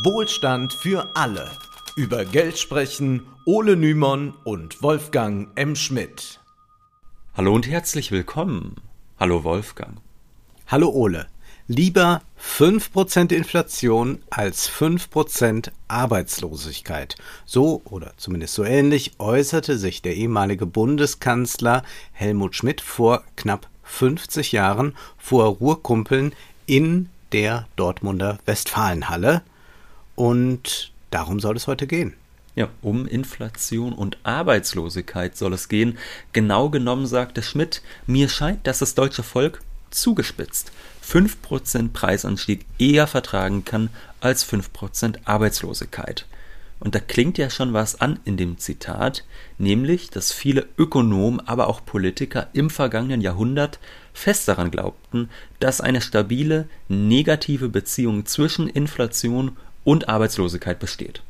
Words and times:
Wohlstand 0.00 0.72
für 0.72 1.10
alle. 1.14 1.50
Über 1.96 2.24
Geld 2.24 2.58
sprechen 2.58 3.26
Ole 3.44 3.76
Nymon 3.76 4.32
und 4.42 4.82
Wolfgang 4.82 5.48
M. 5.54 5.76
Schmidt. 5.76 6.40
Hallo 7.36 7.54
und 7.54 7.68
herzlich 7.68 8.10
willkommen. 8.10 8.76
Hallo 9.20 9.44
Wolfgang. 9.44 9.98
Hallo 10.66 10.88
Ole. 10.88 11.26
Lieber 11.68 12.22
5% 12.40 13.34
Inflation 13.34 14.22
als 14.30 14.70
5% 14.70 15.70
Arbeitslosigkeit. 15.88 17.16
So 17.44 17.82
oder 17.84 18.14
zumindest 18.16 18.54
so 18.54 18.64
ähnlich 18.64 19.12
äußerte 19.18 19.76
sich 19.76 20.00
der 20.00 20.16
ehemalige 20.16 20.64
Bundeskanzler 20.64 21.84
Helmut 22.12 22.56
Schmidt 22.56 22.80
vor 22.80 23.24
knapp 23.36 23.68
50 23.82 24.52
Jahren 24.52 24.94
vor 25.18 25.44
Ruhrkumpeln 25.48 26.34
in 26.64 27.10
der 27.32 27.66
Dortmunder 27.76 28.38
Westfalenhalle. 28.46 29.42
Und 30.14 30.92
darum 31.10 31.40
soll 31.40 31.56
es 31.56 31.66
heute 31.66 31.86
gehen. 31.86 32.14
Ja, 32.54 32.68
um 32.82 33.06
Inflation 33.06 33.94
und 33.94 34.18
Arbeitslosigkeit 34.24 35.36
soll 35.36 35.54
es 35.54 35.68
gehen. 35.68 35.96
Genau 36.32 36.68
genommen 36.68 37.06
sagte 37.06 37.42
Schmidt, 37.42 37.82
mir 38.06 38.28
scheint, 38.28 38.66
dass 38.66 38.80
das 38.80 38.94
deutsche 38.94 39.22
Volk 39.22 39.60
zugespitzt 39.90 40.72
5% 41.06 41.92
Preisanstieg 41.92 42.66
eher 42.78 43.06
vertragen 43.06 43.64
kann 43.64 43.90
als 44.20 44.46
5% 44.50 45.16
Arbeitslosigkeit. 45.24 46.26
Und 46.78 46.96
da 46.96 46.98
klingt 46.98 47.38
ja 47.38 47.48
schon 47.48 47.72
was 47.72 48.00
an 48.00 48.18
in 48.24 48.36
dem 48.36 48.58
Zitat, 48.58 49.24
nämlich, 49.56 50.10
dass 50.10 50.32
viele 50.32 50.66
Ökonomen, 50.76 51.40
aber 51.46 51.68
auch 51.68 51.84
Politiker 51.84 52.48
im 52.54 52.70
vergangenen 52.70 53.20
Jahrhundert 53.20 53.78
fest 54.12 54.48
daran 54.48 54.72
glaubten, 54.72 55.30
dass 55.60 55.80
eine 55.80 56.00
stabile 56.00 56.68
negative 56.88 57.68
Beziehung 57.68 58.26
zwischen 58.26 58.68
Inflation 58.68 59.56
und 59.84 60.08
Arbeitslosigkeit 60.08 60.78
besteht. 60.78 61.22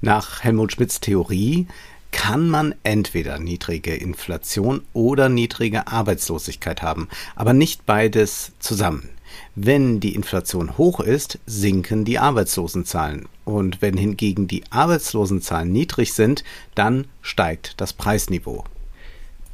Nach 0.00 0.42
Helmut 0.44 0.72
Schmidts 0.72 1.00
Theorie 1.00 1.66
kann 2.10 2.48
man 2.48 2.74
entweder 2.84 3.38
niedrige 3.38 3.94
Inflation 3.94 4.82
oder 4.92 5.28
niedrige 5.28 5.88
Arbeitslosigkeit 5.88 6.82
haben, 6.82 7.08
aber 7.36 7.52
nicht 7.52 7.84
beides 7.86 8.52
zusammen. 8.60 9.10
Wenn 9.54 10.00
die 10.00 10.14
Inflation 10.14 10.78
hoch 10.78 11.00
ist, 11.00 11.38
sinken 11.46 12.04
die 12.04 12.18
Arbeitslosenzahlen. 12.18 13.26
Und 13.44 13.82
wenn 13.82 13.96
hingegen 13.96 14.48
die 14.48 14.64
Arbeitslosenzahlen 14.70 15.70
niedrig 15.70 16.14
sind, 16.14 16.44
dann 16.74 17.06
steigt 17.22 17.80
das 17.80 17.92
Preisniveau. 17.92 18.64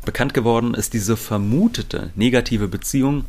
Bekannt 0.05 0.35
geworden 0.35 0.75
ist 0.75 0.93
diese 0.93 1.17
vermutete 1.17 2.11
negative 2.15 2.69
Beziehung 2.69 3.25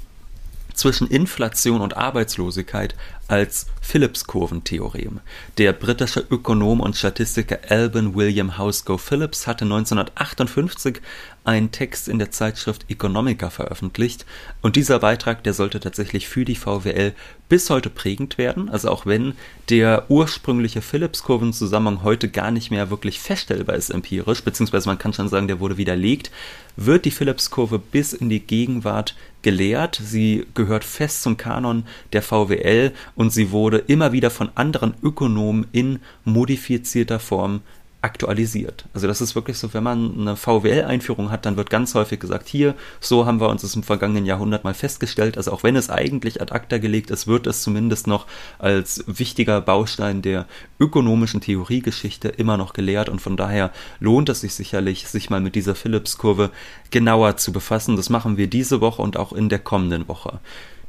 zwischen 0.74 1.08
Inflation 1.08 1.82
und 1.82 1.96
Arbeitslosigkeit 1.96 2.96
als 3.28 3.68
Phillips-Kurventheorem. 3.82 5.20
Der 5.58 5.74
britische 5.74 6.26
Ökonom 6.30 6.80
und 6.80 6.96
Statistiker 6.96 7.60
Alban 7.70 8.16
William 8.16 8.58
Housego 8.58 8.98
Phillips 8.98 9.48
hatte 9.48 9.66
1958 9.66 11.02
einen 11.44 11.72
Text 11.72 12.08
in 12.08 12.18
der 12.18 12.32
Zeitschrift 12.32 12.90
Economica 12.90 13.52
veröffentlicht 13.52 14.26
und 14.62 14.76
dieser 14.76 15.00
Beitrag, 15.00 15.44
der 15.44 15.54
sollte 15.54 15.80
tatsächlich 15.80 16.28
für 16.28 16.44
die 16.44 16.56
VWL 16.56 17.14
bis 17.48 17.70
heute 17.70 17.92
prägend 17.92 18.40
werden, 18.40 18.70
also 18.70 18.90
auch 18.90 19.06
wenn 19.06 19.34
der 19.70 20.06
ursprüngliche 20.10 20.82
Phillips-Kurvenzusammenhang 20.82 22.04
heute 22.04 22.30
gar 22.30 22.50
nicht 22.50 22.72
mehr 22.72 22.90
wirklich 22.90 23.20
feststellbar 23.20 23.76
ist 23.76 23.92
empirisch, 23.92 24.44
beziehungsweise 24.44 24.90
man 24.90 24.98
kann 24.98 25.14
schon 25.14 25.30
sagen, 25.30 25.48
der 25.48 25.60
wurde 25.60 25.78
widerlegt, 25.78 26.32
wird 26.76 27.06
die 27.06 27.12
Phillips-Kurve 27.12 27.78
bis 27.78 28.14
in 28.14 28.30
die 28.30 28.40
Gegenwart 28.40 29.16
gelehrt. 29.44 30.02
Sie 30.04 30.48
gehört 30.56 30.84
fest 30.84 31.22
zum 31.22 31.38
Kanon 31.38 31.86
der 32.14 32.24
VWL 32.24 32.92
und 33.16 33.32
sie 33.32 33.52
wurde 33.52 33.78
immer 33.78 34.12
wieder 34.12 34.30
von 34.30 34.50
anderen 34.56 34.94
Ökonomen 35.02 35.68
in 35.72 36.00
modifizierter 36.24 37.20
Form 37.20 37.62
aktualisiert. 38.06 38.86
Also 38.94 39.08
das 39.08 39.20
ist 39.20 39.34
wirklich 39.34 39.58
so, 39.58 39.74
wenn 39.74 39.82
man 39.82 40.20
eine 40.20 40.36
VWL-Einführung 40.36 41.32
hat, 41.32 41.48
dann 41.48 41.58
wird 41.58 41.72
ganz 41.72 41.96
häufig 41.96 42.20
gesagt, 42.20 42.48
hier, 42.48 42.76
so 43.00 43.26
haben 43.26 43.42
wir 43.42 43.50
uns 43.50 43.64
das 43.64 43.76
im 43.76 43.82
vergangenen 43.82 44.28
Jahrhundert 44.28 44.64
mal 44.64 44.76
festgestellt. 44.76 45.38
Also 45.38 45.52
auch 45.52 45.64
wenn 45.64 45.76
es 45.76 45.90
eigentlich 45.90 46.40
ad 46.40 46.54
acta 46.54 46.78
gelegt 46.78 47.10
ist, 47.10 47.26
wird 47.26 47.48
es 47.48 47.64
zumindest 47.64 48.06
noch 48.06 48.28
als 48.60 49.04
wichtiger 49.08 49.60
Baustein 49.60 50.22
der 50.22 50.46
ökonomischen 50.80 51.42
Theoriegeschichte 51.42 52.28
immer 52.28 52.58
noch 52.58 52.74
gelehrt 52.74 53.10
und 53.10 53.22
von 53.22 53.38
daher 53.38 53.72
lohnt 54.00 54.30
es 54.30 54.42
sich 54.42 54.54
sicherlich, 54.54 55.08
sich 55.08 55.32
mal 55.32 55.42
mit 55.42 55.56
dieser 55.56 55.74
Phillips-Kurve 55.74 56.52
genauer 56.92 57.38
zu 57.38 57.52
befassen. 57.52 57.96
Das 57.96 58.12
machen 58.12 58.38
wir 58.38 58.46
diese 58.46 58.82
Woche 58.82 59.02
und 59.02 59.18
auch 59.18 59.34
in 59.34 59.50
der 59.50 59.60
kommenden 59.60 60.08
Woche. 60.08 60.40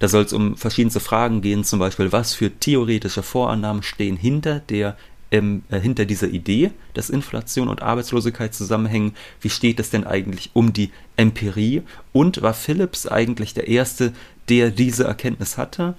Da 0.01 0.09
soll 0.09 0.25
es 0.25 0.35
um 0.35 0.57
verschiedenste 0.59 1.01
Fragen 1.01 1.41
gehen, 1.41 1.65
zum 1.65 1.79
Beispiel, 1.79 2.13
was 2.13 2.35
für 2.35 2.51
theoretische 2.51 3.23
Vorannahmen 3.23 3.83
stehen 3.83 4.19
hinter 4.19 4.61
der 4.61 4.99
ähm, 5.31 5.63
äh, 5.71 5.81
hinter 5.81 6.05
dieser 6.05 6.29
Idee, 6.29 6.71
dass 6.95 7.11
Inflation 7.11 7.69
und 7.69 7.83
Arbeitslosigkeit 7.83 8.55
zusammenhängen. 8.55 9.15
Wie 9.41 9.51
steht 9.51 9.81
es 9.81 9.91
denn 9.91 10.07
eigentlich 10.07 10.51
um 10.53 10.73
die 10.73 10.91
Empirie? 11.17 11.83
Und 12.13 12.43
war 12.43 12.55
Phillips 12.55 13.07
eigentlich 13.07 13.55
der 13.55 13.69
Erste, 13.69 14.13
der 14.49 14.71
diese 14.71 15.05
Erkenntnis 15.05 15.59
hatte? 15.59 15.95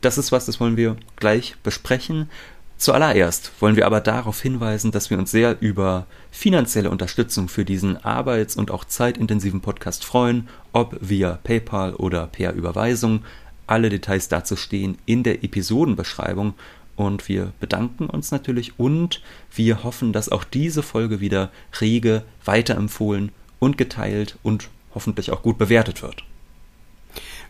Das 0.00 0.18
ist 0.18 0.32
was, 0.32 0.46
das 0.46 0.60
wollen 0.60 0.76
wir 0.76 0.96
gleich 1.16 1.56
besprechen. 1.62 2.28
Zuallererst 2.76 3.50
wollen 3.58 3.74
wir 3.74 3.86
aber 3.86 4.00
darauf 4.00 4.40
hinweisen, 4.40 4.92
dass 4.92 5.10
wir 5.10 5.18
uns 5.18 5.32
sehr 5.32 5.56
über 5.60 6.06
finanzielle 6.30 6.90
Unterstützung 6.90 7.48
für 7.48 7.64
diesen 7.64 7.96
arbeits- 8.04 8.54
und 8.54 8.70
auch 8.70 8.84
zeitintensiven 8.84 9.60
Podcast 9.60 10.04
freuen, 10.04 10.48
ob 10.72 10.96
via 11.00 11.40
PayPal 11.42 11.94
oder 11.94 12.28
per 12.28 12.52
Überweisung. 12.52 13.24
Alle 13.66 13.88
Details 13.88 14.28
dazu 14.28 14.54
stehen 14.54 14.96
in 15.06 15.24
der 15.24 15.42
Episodenbeschreibung 15.42 16.54
und 16.98 17.28
wir 17.28 17.52
bedanken 17.60 18.06
uns 18.06 18.32
natürlich 18.32 18.78
und 18.78 19.22
wir 19.54 19.84
hoffen, 19.84 20.12
dass 20.12 20.30
auch 20.30 20.42
diese 20.42 20.82
Folge 20.82 21.20
wieder 21.20 21.52
rege 21.80 22.24
weiterempfohlen 22.44 23.30
und 23.60 23.78
geteilt 23.78 24.36
und 24.42 24.68
hoffentlich 24.94 25.30
auch 25.30 25.42
gut 25.42 25.58
bewertet 25.58 26.02
wird. 26.02 26.24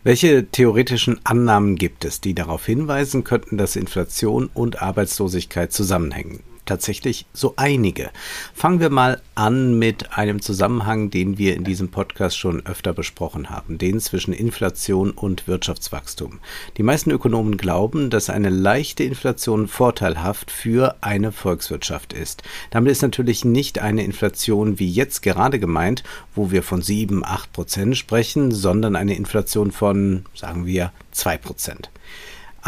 Welche 0.03 0.45
theoretischen 0.45 1.19
Annahmen 1.25 1.75
gibt 1.75 2.05
es, 2.05 2.21
die 2.21 2.35
darauf 2.35 2.65
hinweisen 2.65 3.23
könnten, 3.23 3.57
dass 3.57 3.75
Inflation 3.75 4.49
und 4.53 4.81
Arbeitslosigkeit 4.81 5.73
zusammenhängen? 5.73 6.41
Tatsächlich 6.69 7.25
so 7.33 7.53
einige. 7.57 8.11
Fangen 8.53 8.79
wir 8.79 8.89
mal 8.89 9.21
an 9.35 9.77
mit 9.79 10.13
einem 10.17 10.41
Zusammenhang, 10.41 11.09
den 11.09 11.37
wir 11.37 11.55
in 11.55 11.63
diesem 11.63 11.89
Podcast 11.89 12.37
schon 12.37 12.65
öfter 12.65 12.93
besprochen 12.93 13.49
haben, 13.49 13.77
den 13.77 13.99
zwischen 13.99 14.33
Inflation 14.33 15.11
und 15.11 15.47
Wirtschaftswachstum. 15.47 16.39
Die 16.77 16.83
meisten 16.83 17.09
Ökonomen 17.11 17.57
glauben, 17.57 18.09
dass 18.09 18.29
eine 18.29 18.49
leichte 18.49 19.03
Inflation 19.03 19.67
vorteilhaft 19.67 20.51
für 20.51 20.95
eine 21.01 21.31
Volkswirtschaft 21.31 22.13
ist. 22.13 22.43
Damit 22.69 22.91
ist 22.91 23.01
natürlich 23.01 23.43
nicht 23.43 23.79
eine 23.79 24.03
Inflation 24.03 24.77
wie 24.77 24.89
jetzt 24.89 25.21
gerade 25.21 25.59
gemeint, 25.59 26.03
wo 26.35 26.51
wir 26.51 26.61
von 26.61 26.81
7, 26.81 27.25
8 27.25 27.51
Prozent 27.51 27.97
sprechen, 27.97 28.51
sondern 28.51 28.95
eine 28.95 29.15
Inflation 29.15 29.71
von, 29.71 30.25
sagen 30.35 30.67
wir, 30.67 30.91
2 31.11 31.37
Prozent. 31.37 31.89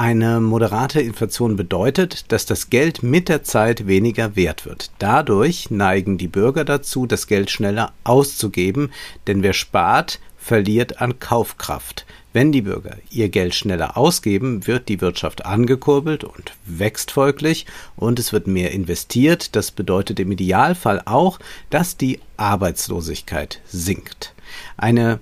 Eine 0.01 0.41
moderate 0.41 0.99
Inflation 0.99 1.55
bedeutet, 1.55 2.31
dass 2.31 2.47
das 2.47 2.71
Geld 2.71 3.03
mit 3.03 3.29
der 3.29 3.43
Zeit 3.43 3.85
weniger 3.85 4.35
wert 4.35 4.65
wird. 4.65 4.89
Dadurch 4.97 5.69
neigen 5.69 6.17
die 6.17 6.27
Bürger 6.27 6.65
dazu, 6.65 7.05
das 7.05 7.27
Geld 7.27 7.51
schneller 7.51 7.93
auszugeben, 8.03 8.89
denn 9.27 9.43
wer 9.43 9.53
spart, 9.53 10.19
verliert 10.39 11.01
an 11.01 11.19
Kaufkraft. 11.19 12.07
Wenn 12.33 12.51
die 12.51 12.63
Bürger 12.63 12.97
ihr 13.11 13.29
Geld 13.29 13.53
schneller 13.53 13.95
ausgeben, 13.95 14.65
wird 14.65 14.89
die 14.89 15.01
Wirtschaft 15.01 15.45
angekurbelt 15.45 16.23
und 16.23 16.53
wächst 16.65 17.11
folglich 17.11 17.67
und 17.95 18.17
es 18.17 18.33
wird 18.33 18.47
mehr 18.47 18.71
investiert. 18.71 19.55
Das 19.55 19.69
bedeutet 19.69 20.19
im 20.19 20.31
Idealfall 20.31 21.03
auch, 21.05 21.37
dass 21.69 21.95
die 21.95 22.19
Arbeitslosigkeit 22.37 23.61
sinkt. 23.67 24.33
Eine 24.77 25.19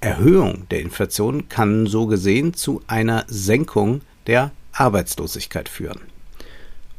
Erhöhung 0.00 0.68
der 0.70 0.80
Inflation 0.80 1.48
kann 1.48 1.86
so 1.86 2.06
gesehen 2.06 2.54
zu 2.54 2.82
einer 2.86 3.24
Senkung 3.26 4.02
der 4.28 4.52
Arbeitslosigkeit 4.72 5.68
führen. 5.68 6.00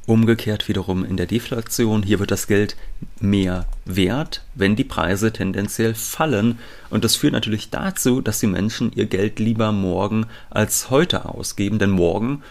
Umgekehrt 0.05 0.67
wiederum 0.67 1.05
in 1.05 1.17
der 1.17 1.27
Deflation, 1.27 2.03
hier 2.03 2.19
wird 2.19 2.31
das 2.31 2.47
Geld 2.47 2.75
mehr 3.21 3.67
wert, 3.85 4.43
wenn 4.55 4.75
die 4.75 4.83
Preise 4.83 5.31
tendenziell 5.31 5.93
fallen. 5.93 6.57
Und 6.89 7.03
das 7.03 7.15
führt 7.15 7.33
natürlich 7.33 7.69
dazu, 7.69 8.19
dass 8.19 8.39
die 8.39 8.47
Menschen 8.47 8.91
ihr 8.93 9.05
Geld 9.05 9.39
lieber 9.39 9.71
morgen 9.71 10.25
als 10.49 10.89
heute 10.89 11.25
ausgeben, 11.25 11.79
denn 11.79 11.91
morgen 11.91 12.41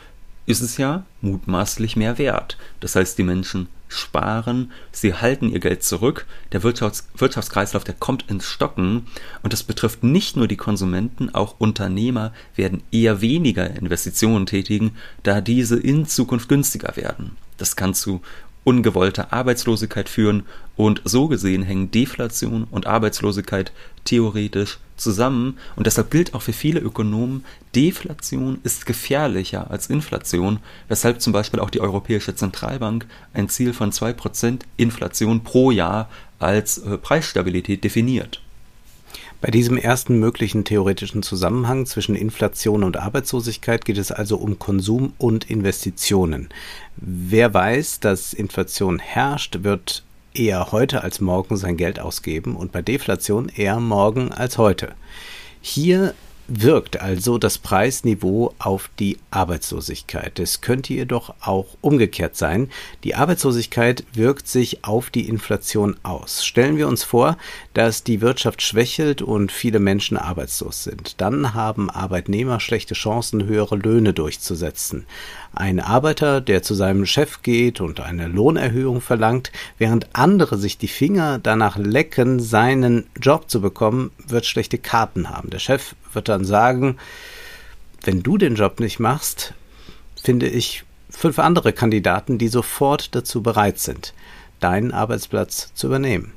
ist 0.46 0.62
es 0.62 0.78
ja 0.78 1.04
mutmaßlich 1.20 1.96
mehr 1.96 2.16
wert. 2.16 2.56
Das 2.80 2.94
heißt, 2.94 3.18
die 3.18 3.24
Menschen 3.24 3.68
sparen, 3.88 4.70
sie 4.92 5.14
halten 5.14 5.50
ihr 5.50 5.60
Geld 5.60 5.82
zurück, 5.82 6.26
der 6.52 6.62
Wirtschafts 6.62 7.08
Wirtschaftskreislauf, 7.16 7.84
der 7.84 7.94
kommt 7.94 8.28
ins 8.28 8.46
Stocken. 8.46 9.06
Und 9.42 9.52
das 9.52 9.62
betrifft 9.62 10.04
nicht 10.04 10.36
nur 10.36 10.46
die 10.46 10.56
Konsumenten, 10.56 11.34
auch 11.34 11.56
Unternehmer 11.58 12.32
werden 12.54 12.82
eher 12.92 13.20
weniger 13.20 13.68
Investitionen 13.70 14.46
tätigen, 14.46 14.96
da 15.22 15.40
diese 15.40 15.78
in 15.78 16.06
Zukunft 16.06 16.48
günstiger 16.48 16.96
werden. 16.96 17.36
Das 17.56 17.74
kann 17.74 17.92
zu 17.92 18.22
ungewollte 18.68 19.32
Arbeitslosigkeit 19.32 20.10
führen 20.10 20.42
und 20.76 21.00
so 21.06 21.26
gesehen 21.26 21.62
hängen 21.62 21.90
Deflation 21.90 22.66
und 22.70 22.86
Arbeitslosigkeit 22.86 23.72
theoretisch 24.04 24.78
zusammen 24.98 25.56
und 25.74 25.86
deshalb 25.86 26.10
gilt 26.10 26.34
auch 26.34 26.42
für 26.42 26.52
viele 26.52 26.78
Ökonomen, 26.80 27.46
Deflation 27.74 28.58
ist 28.64 28.84
gefährlicher 28.84 29.70
als 29.70 29.86
Inflation, 29.86 30.58
weshalb 30.86 31.22
zum 31.22 31.32
Beispiel 31.32 31.60
auch 31.60 31.70
die 31.70 31.80
Europäische 31.80 32.34
Zentralbank 32.34 33.06
ein 33.32 33.48
Ziel 33.48 33.72
von 33.72 33.90
2% 33.90 34.60
Inflation 34.76 35.44
pro 35.44 35.70
Jahr 35.70 36.10
als 36.38 36.76
äh, 36.76 36.98
Preisstabilität 36.98 37.82
definiert. 37.84 38.42
Bei 39.40 39.52
diesem 39.52 39.76
ersten 39.78 40.18
möglichen 40.18 40.64
theoretischen 40.64 41.22
Zusammenhang 41.22 41.86
zwischen 41.86 42.16
Inflation 42.16 42.82
und 42.82 42.96
Arbeitslosigkeit 42.96 43.84
geht 43.84 43.98
es 43.98 44.10
also 44.10 44.36
um 44.36 44.58
Konsum 44.58 45.12
und 45.16 45.48
Investitionen. 45.48 46.48
Wer 46.96 47.54
weiß, 47.54 48.00
dass 48.00 48.32
Inflation 48.32 48.98
herrscht, 48.98 49.62
wird 49.62 50.02
eher 50.34 50.72
heute 50.72 51.04
als 51.04 51.20
morgen 51.20 51.56
sein 51.56 51.76
Geld 51.76 52.00
ausgeben 52.00 52.56
und 52.56 52.72
bei 52.72 52.82
Deflation 52.82 53.48
eher 53.48 53.78
morgen 53.78 54.32
als 54.32 54.58
heute. 54.58 54.94
Hier 55.60 56.14
wirkt 56.48 57.00
also 57.00 57.36
das 57.36 57.58
Preisniveau 57.58 58.54
auf 58.58 58.90
die 58.98 59.18
Arbeitslosigkeit. 59.30 60.38
Es 60.38 60.62
könnte 60.62 60.94
jedoch 60.94 61.34
auch 61.40 61.66
umgekehrt 61.82 62.36
sein. 62.36 62.70
Die 63.04 63.14
Arbeitslosigkeit 63.14 64.04
wirkt 64.14 64.48
sich 64.48 64.82
auf 64.84 65.10
die 65.10 65.28
Inflation 65.28 65.96
aus. 66.02 66.44
Stellen 66.44 66.78
wir 66.78 66.88
uns 66.88 67.04
vor, 67.04 67.36
dass 67.74 68.02
die 68.02 68.22
Wirtschaft 68.22 68.62
schwächelt 68.62 69.20
und 69.20 69.52
viele 69.52 69.78
Menschen 69.78 70.16
arbeitslos 70.16 70.84
sind. 70.84 71.20
Dann 71.20 71.52
haben 71.52 71.90
Arbeitnehmer 71.90 72.60
schlechte 72.60 72.94
Chancen, 72.94 73.44
höhere 73.44 73.76
Löhne 73.76 74.14
durchzusetzen. 74.14 75.04
Ein 75.54 75.80
Arbeiter, 75.80 76.40
der 76.40 76.62
zu 76.62 76.74
seinem 76.74 77.04
Chef 77.04 77.42
geht 77.42 77.80
und 77.80 78.00
eine 78.00 78.26
Lohnerhöhung 78.26 79.00
verlangt, 79.00 79.50
während 79.76 80.08
andere 80.14 80.56
sich 80.56 80.78
die 80.78 80.88
Finger 80.88 81.38
danach 81.38 81.76
lecken, 81.76 82.40
seinen 82.40 83.06
Job 83.20 83.50
zu 83.50 83.60
bekommen, 83.60 84.12
wird 84.26 84.46
schlechte 84.46 84.78
Karten 84.78 85.30
haben. 85.30 85.50
Der 85.50 85.58
Chef 85.58 85.94
wird 86.18 86.28
dann 86.28 86.44
sagen, 86.44 86.98
wenn 88.02 88.24
du 88.24 88.38
den 88.38 88.56
Job 88.56 88.80
nicht 88.80 88.98
machst, 88.98 89.54
finde 90.20 90.48
ich 90.48 90.82
fünf 91.08 91.38
andere 91.38 91.72
Kandidaten, 91.72 92.38
die 92.38 92.48
sofort 92.48 93.14
dazu 93.14 93.40
bereit 93.40 93.78
sind, 93.78 94.14
deinen 94.58 94.90
Arbeitsplatz 94.90 95.72
zu 95.74 95.86
übernehmen. 95.86 96.32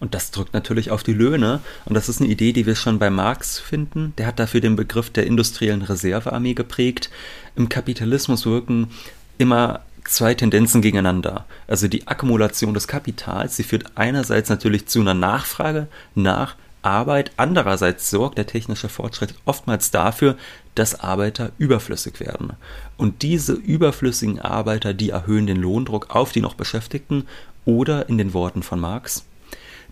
Und 0.00 0.14
das 0.14 0.30
drückt 0.30 0.52
natürlich 0.52 0.90
auf 0.90 1.02
die 1.02 1.14
Löhne. 1.14 1.60
Und 1.86 1.94
das 1.94 2.10
ist 2.10 2.20
eine 2.20 2.30
Idee, 2.30 2.52
die 2.52 2.66
wir 2.66 2.74
schon 2.76 2.98
bei 2.98 3.08
Marx 3.08 3.58
finden. 3.58 4.12
Der 4.18 4.26
hat 4.26 4.38
dafür 4.38 4.60
den 4.60 4.76
Begriff 4.76 5.08
der 5.08 5.26
industriellen 5.26 5.80
Reservearmee 5.80 6.52
geprägt. 6.52 7.08
Im 7.56 7.70
Kapitalismus 7.70 8.44
wirken 8.44 8.90
immer 9.38 9.80
zwei 10.04 10.34
Tendenzen 10.34 10.82
gegeneinander. 10.82 11.46
Also 11.66 11.88
die 11.88 12.06
Akkumulation 12.06 12.74
des 12.74 12.88
Kapitals, 12.88 13.56
sie 13.56 13.64
führt 13.64 13.92
einerseits 13.94 14.50
natürlich 14.50 14.86
zu 14.86 15.00
einer 15.00 15.14
Nachfrage 15.14 15.88
nach 16.14 16.56
Arbeit. 16.86 17.32
Andererseits 17.36 18.08
sorgt 18.08 18.38
der 18.38 18.46
technische 18.46 18.88
Fortschritt 18.88 19.34
oftmals 19.44 19.90
dafür, 19.90 20.36
dass 20.76 21.00
Arbeiter 21.00 21.50
überflüssig 21.58 22.20
werden. 22.20 22.52
Und 22.96 23.22
diese 23.22 23.54
überflüssigen 23.54 24.40
Arbeiter, 24.40 24.94
die 24.94 25.10
erhöhen 25.10 25.46
den 25.46 25.56
Lohndruck 25.56 26.14
auf 26.14 26.32
die 26.32 26.40
noch 26.40 26.54
Beschäftigten 26.54 27.26
oder 27.64 28.08
in 28.08 28.18
den 28.18 28.32
Worten 28.32 28.62
von 28.62 28.78
Marx, 28.78 29.24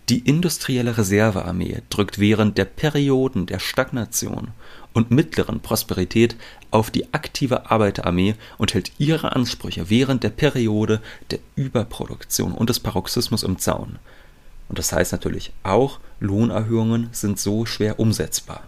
die 0.07 0.19
industrielle 0.19 0.97
Reservearmee 0.97 1.81
drückt 1.89 2.19
während 2.19 2.57
der 2.57 2.65
Perioden 2.65 3.47
der 3.47 3.59
Stagnation 3.59 4.51
und 4.93 5.11
mittleren 5.11 5.61
Prosperität 5.61 6.35
auf 6.69 6.91
die 6.91 7.11
aktive 7.13 7.71
Arbeiterarmee 7.71 8.35
und 8.57 8.73
hält 8.73 8.91
ihre 8.99 9.35
Ansprüche 9.35 9.89
während 9.89 10.23
der 10.23 10.29
Periode 10.29 11.01
der 11.31 11.39
Überproduktion 11.55 12.53
und 12.53 12.69
des 12.69 12.79
Paroxysmus 12.79 13.43
im 13.43 13.57
Zaun. 13.57 13.97
Und 14.69 14.79
das 14.79 14.91
heißt 14.91 15.11
natürlich 15.11 15.53
auch, 15.63 15.99
Lohnerhöhungen 16.19 17.09
sind 17.11 17.39
so 17.39 17.65
schwer 17.65 17.99
umsetzbar. 17.99 18.63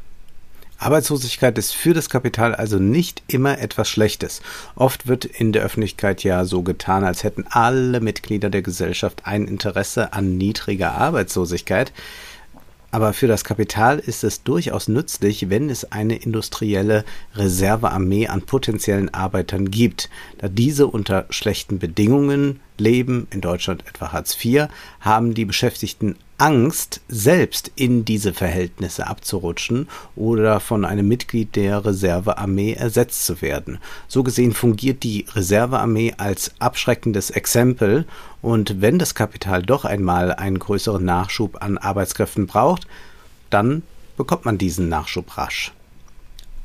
Arbeitslosigkeit 0.79 1.57
ist 1.57 1.73
für 1.73 1.95
das 1.95 2.09
Kapital 2.09 2.53
also 2.53 2.77
nicht 2.77 3.23
immer 3.27 3.57
etwas 3.57 3.89
Schlechtes. 3.89 4.41
Oft 4.75 5.07
wird 5.07 5.25
in 5.25 5.51
der 5.51 5.63
Öffentlichkeit 5.63 6.23
ja 6.23 6.45
so 6.45 6.61
getan, 6.61 7.03
als 7.03 7.23
hätten 7.23 7.45
alle 7.49 7.99
Mitglieder 7.99 8.51
der 8.51 8.61
Gesellschaft 8.61 9.21
ein 9.25 9.47
Interesse 9.47 10.13
an 10.13 10.37
niedriger 10.37 10.91
Arbeitslosigkeit. 10.91 11.91
Aber 12.91 13.13
für 13.13 13.27
das 13.27 13.43
Kapital 13.43 13.99
ist 13.99 14.23
es 14.23 14.43
durchaus 14.43 14.87
nützlich, 14.87 15.49
wenn 15.49 15.69
es 15.69 15.91
eine 15.91 16.15
industrielle 16.15 17.05
Reservearmee 17.35 18.27
an 18.27 18.43
potenziellen 18.43 19.13
Arbeitern 19.13 19.71
gibt, 19.71 20.09
da 20.37 20.47
diese 20.47 20.87
unter 20.87 21.25
schlechten 21.29 21.79
Bedingungen 21.79 22.59
leben, 22.79 23.27
in 23.31 23.41
Deutschland 23.41 23.85
etwa 23.87 24.11
Hartz 24.11 24.37
IV, 24.43 24.67
haben 24.99 25.33
die 25.33 25.45
Beschäftigten 25.45 26.15
Angst, 26.37 27.01
selbst 27.07 27.71
in 27.75 28.05
diese 28.05 28.31
Verhältnisse 28.31 29.07
abzurutschen 29.07 29.87
oder 30.15 30.59
von 30.59 30.85
einem 30.85 31.07
Mitglied 31.07 31.55
der 31.55 31.83
Reservearmee 31.83 32.73
ersetzt 32.73 33.25
zu 33.25 33.41
werden. 33.41 33.79
So 34.07 34.21
gesehen 34.21 34.53
fungiert 34.53 35.01
die 35.01 35.25
Reservearmee 35.33 36.13
als 36.17 36.51
abschreckendes 36.59 37.31
Exempel 37.31 38.05
und 38.41 38.81
wenn 38.81 38.99
das 38.99 39.15
Kapital 39.15 39.63
doch 39.63 39.83
einmal 39.83 40.31
einen 40.31 40.59
größeren 40.59 41.03
Nachschub 41.03 41.63
an 41.63 41.79
Arbeitskräften 41.79 42.45
braucht, 42.45 42.87
dann 43.49 43.81
bekommt 44.15 44.45
man 44.45 44.59
diesen 44.59 44.89
Nachschub 44.89 45.37
rasch. 45.37 45.73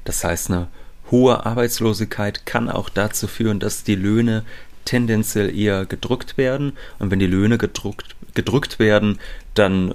Das 0.05 0.23
heißt, 0.23 0.51
eine 0.51 0.69
hohe 1.11 1.47
Arbeitslosigkeit 1.47 2.45
kann 2.45 2.69
auch 2.69 2.89
dazu 2.89 3.27
führen, 3.27 3.61
dass 3.61 3.85
die 3.85 3.95
Löhne 3.95 4.45
tendenziell 4.85 5.57
eher 5.57 5.87
gedrückt 5.87 6.37
werden. 6.37 6.73
Und 6.99 7.11
wenn 7.11 7.19
die 7.19 7.27
Löhne 7.27 7.59
gedrückt, 7.59 8.17
gedrückt 8.35 8.79
werden, 8.79 9.19
dann 9.55 9.95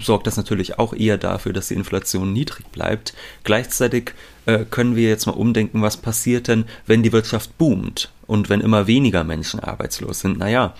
sorgt 0.00 0.26
das 0.26 0.36
natürlich 0.36 0.78
auch 0.78 0.92
eher 0.92 1.18
dafür, 1.18 1.52
dass 1.52 1.68
die 1.68 1.74
Inflation 1.74 2.32
niedrig 2.32 2.66
bleibt. 2.66 3.14
Gleichzeitig 3.44 4.12
äh, 4.46 4.64
können 4.70 4.96
wir 4.96 5.08
jetzt 5.08 5.26
mal 5.26 5.32
umdenken, 5.32 5.82
was 5.82 5.96
passiert 5.96 6.48
denn, 6.48 6.64
wenn 6.86 7.02
die 7.02 7.12
Wirtschaft 7.12 7.56
boomt 7.58 8.10
und 8.26 8.48
wenn 8.48 8.60
immer 8.60 8.86
weniger 8.86 9.24
Menschen 9.24 9.60
arbeitslos 9.60 10.20
sind. 10.20 10.38
Naja, 10.38 10.74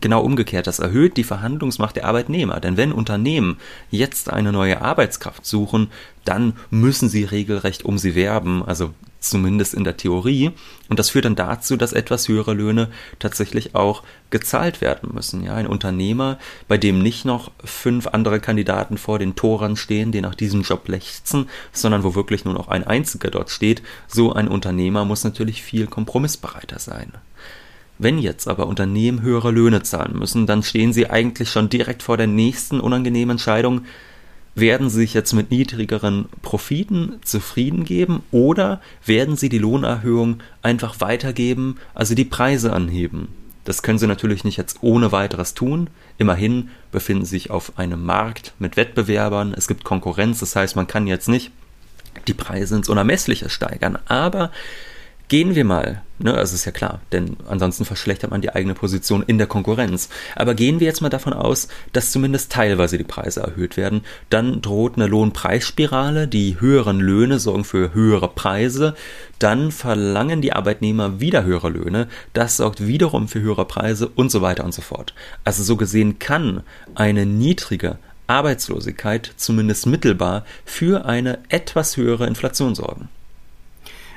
genau 0.00 0.22
umgekehrt, 0.22 0.66
das 0.66 0.78
erhöht 0.78 1.16
die 1.16 1.24
Verhandlungsmacht 1.24 1.96
der 1.96 2.06
Arbeitnehmer. 2.06 2.60
Denn 2.60 2.76
wenn 2.76 2.92
Unternehmen 2.92 3.58
jetzt 3.90 4.30
eine 4.30 4.52
neue 4.52 4.80
Arbeitskraft 4.80 5.46
suchen, 5.46 5.90
dann 6.24 6.54
müssen 6.70 7.08
sie 7.08 7.24
regelrecht 7.24 7.84
um 7.84 7.98
sie 7.98 8.14
werben. 8.14 8.64
Also 8.64 8.92
zumindest 9.28 9.74
in 9.74 9.84
der 9.84 9.96
Theorie. 9.96 10.52
Und 10.88 10.98
das 10.98 11.10
führt 11.10 11.24
dann 11.24 11.36
dazu, 11.36 11.76
dass 11.76 11.92
etwas 11.92 12.28
höhere 12.28 12.54
Löhne 12.54 12.88
tatsächlich 13.18 13.74
auch 13.74 14.02
gezahlt 14.30 14.80
werden 14.80 15.10
müssen. 15.14 15.42
Ja, 15.44 15.54
ein 15.54 15.66
Unternehmer, 15.66 16.38
bei 16.68 16.78
dem 16.78 17.00
nicht 17.00 17.24
noch 17.24 17.50
fünf 17.64 18.08
andere 18.08 18.40
Kandidaten 18.40 18.98
vor 18.98 19.18
den 19.18 19.34
Toren 19.34 19.76
stehen, 19.76 20.12
die 20.12 20.20
nach 20.20 20.34
diesem 20.34 20.62
Job 20.62 20.88
lechzen, 20.88 21.48
sondern 21.72 22.04
wo 22.04 22.14
wirklich 22.14 22.44
nur 22.44 22.54
noch 22.54 22.68
ein 22.68 22.84
einziger 22.84 23.30
dort 23.30 23.50
steht, 23.50 23.82
so 24.08 24.32
ein 24.32 24.48
Unternehmer 24.48 25.04
muss 25.04 25.24
natürlich 25.24 25.62
viel 25.62 25.86
kompromissbereiter 25.86 26.78
sein. 26.78 27.12
Wenn 27.98 28.18
jetzt 28.18 28.48
aber 28.48 28.66
Unternehmen 28.66 29.22
höhere 29.22 29.52
Löhne 29.52 29.82
zahlen 29.82 30.18
müssen, 30.18 30.46
dann 30.46 30.62
stehen 30.62 30.92
sie 30.92 31.08
eigentlich 31.08 31.50
schon 31.50 31.68
direkt 31.68 32.02
vor 32.02 32.16
der 32.16 32.26
nächsten 32.26 32.80
unangenehmen 32.80 33.34
Entscheidung, 33.34 33.82
werden 34.54 34.88
sie 34.88 35.00
sich 35.00 35.14
jetzt 35.14 35.32
mit 35.32 35.50
niedrigeren 35.50 36.26
Profiten 36.42 37.18
zufrieden 37.24 37.84
geben 37.84 38.22
oder 38.30 38.80
werden 39.04 39.36
sie 39.36 39.48
die 39.48 39.58
Lohnerhöhung 39.58 40.42
einfach 40.62 41.00
weitergeben, 41.00 41.76
also 41.94 42.14
die 42.14 42.24
Preise 42.24 42.72
anheben? 42.72 43.28
Das 43.64 43.82
können 43.82 43.98
sie 43.98 44.06
natürlich 44.06 44.44
nicht 44.44 44.58
jetzt 44.58 44.78
ohne 44.82 45.10
weiteres 45.10 45.54
tun. 45.54 45.88
Immerhin 46.18 46.68
befinden 46.92 47.24
sie 47.24 47.30
sich 47.30 47.50
auf 47.50 47.78
einem 47.78 48.04
Markt 48.04 48.52
mit 48.58 48.76
Wettbewerbern, 48.76 49.54
es 49.56 49.68
gibt 49.68 49.84
Konkurrenz, 49.84 50.40
das 50.40 50.54
heißt, 50.54 50.76
man 50.76 50.86
kann 50.86 51.06
jetzt 51.06 51.28
nicht 51.28 51.50
die 52.28 52.34
Preise 52.34 52.76
ins 52.76 52.88
Unermessliche 52.88 53.48
steigern, 53.48 53.98
aber 54.06 54.50
Gehen 55.28 55.54
wir 55.54 55.64
mal, 55.64 56.02
ne, 56.18 56.34
also 56.34 56.54
ist 56.54 56.64
ja 56.64 56.72
klar, 56.72 57.00
denn 57.12 57.36
ansonsten 57.48 57.84
verschlechtert 57.84 58.30
man 58.30 58.40
die 58.40 58.54
eigene 58.54 58.74
Position 58.74 59.22
in 59.26 59.38
der 59.38 59.46
Konkurrenz. 59.46 60.08
Aber 60.36 60.54
gehen 60.54 60.80
wir 60.80 60.86
jetzt 60.86 61.00
mal 61.00 61.08
davon 61.08 61.32
aus, 61.32 61.68
dass 61.92 62.12
zumindest 62.12 62.52
teilweise 62.52 62.98
die 62.98 63.04
Preise 63.04 63.40
erhöht 63.40 63.76
werden, 63.76 64.02
dann 64.30 64.62
droht 64.62 64.96
eine 64.96 65.06
Lohnpreisspirale, 65.06 66.28
die 66.28 66.60
höheren 66.60 67.00
Löhne 67.00 67.38
sorgen 67.38 67.64
für 67.64 67.94
höhere 67.94 68.28
Preise, 68.28 68.94
dann 69.38 69.72
verlangen 69.72 70.40
die 70.40 70.52
Arbeitnehmer 70.52 71.20
wieder 71.20 71.44
höhere 71.44 71.70
Löhne, 71.70 72.08
das 72.32 72.56
sorgt 72.56 72.86
wiederum 72.86 73.28
für 73.28 73.40
höhere 73.40 73.64
Preise 73.64 74.08
und 74.08 74.30
so 74.30 74.42
weiter 74.42 74.64
und 74.64 74.74
so 74.74 74.82
fort. 74.82 75.14
Also 75.44 75.62
so 75.62 75.76
gesehen 75.76 76.18
kann 76.18 76.62
eine 76.94 77.26
niedrige 77.26 77.98
Arbeitslosigkeit 78.26 79.32
zumindest 79.36 79.86
mittelbar 79.86 80.44
für 80.64 81.04
eine 81.04 81.40
etwas 81.48 81.96
höhere 81.96 82.26
Inflation 82.26 82.74
sorgen. 82.74 83.08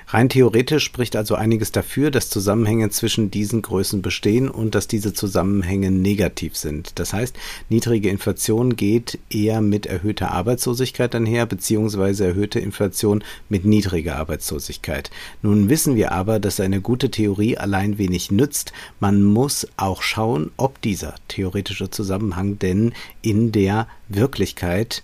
Rein 0.09 0.29
theoretisch 0.29 0.85
spricht 0.85 1.17
also 1.17 1.35
einiges 1.35 1.73
dafür, 1.73 2.11
dass 2.11 2.29
Zusammenhänge 2.29 2.89
zwischen 2.89 3.29
diesen 3.29 3.61
Größen 3.61 4.01
bestehen 4.01 4.47
und 4.47 4.73
dass 4.73 4.87
diese 4.87 5.13
Zusammenhänge 5.13 5.91
negativ 5.91 6.55
sind. 6.55 6.97
Das 6.97 7.11
heißt, 7.11 7.35
niedrige 7.67 8.09
Inflation 8.09 8.77
geht 8.77 9.19
eher 9.29 9.59
mit 9.59 9.85
erhöhter 9.85 10.31
Arbeitslosigkeit 10.31 11.13
einher, 11.13 11.45
beziehungsweise 11.45 12.25
erhöhte 12.25 12.61
Inflation 12.61 13.21
mit 13.49 13.65
niedriger 13.65 14.15
Arbeitslosigkeit. 14.15 15.11
Nun 15.41 15.69
wissen 15.69 15.97
wir 15.97 16.13
aber, 16.13 16.39
dass 16.39 16.61
eine 16.61 16.79
gute 16.79 17.11
Theorie 17.11 17.57
allein 17.57 17.97
wenig 17.97 18.31
nützt. 18.31 18.71
Man 19.01 19.23
muss 19.23 19.67
auch 19.75 20.01
schauen, 20.01 20.51
ob 20.55 20.81
dieser 20.81 21.15
theoretische 21.27 21.89
Zusammenhang 21.89 22.59
denn 22.59 22.93
in 23.21 23.51
der 23.51 23.89
Wirklichkeit 24.07 25.03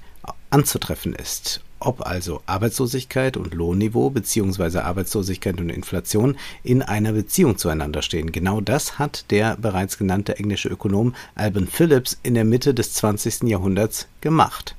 anzutreffen 0.49 1.13
ist. 1.13 1.59
Ob 1.85 2.07
also 2.07 2.41
Arbeitslosigkeit 2.45 3.35
und 3.35 3.53
Lohnniveau 3.53 4.09
bzw. 4.09 4.79
Arbeitslosigkeit 4.79 5.59
und 5.59 5.69
Inflation 5.69 6.37
in 6.63 6.81
einer 6.81 7.11
Beziehung 7.11 7.57
zueinander 7.57 8.01
stehen. 8.01 8.31
Genau 8.31 8.61
das 8.61 8.99
hat 8.99 9.25
der 9.31 9.57
bereits 9.57 9.97
genannte 9.97 10.37
englische 10.37 10.69
Ökonom 10.69 11.13
Alban 11.35 11.67
Phillips 11.67 12.17
in 12.23 12.35
der 12.35 12.45
Mitte 12.45 12.73
des 12.73 12.93
20. 12.93 13.43
Jahrhunderts 13.43 14.07
gemacht. 14.21 14.75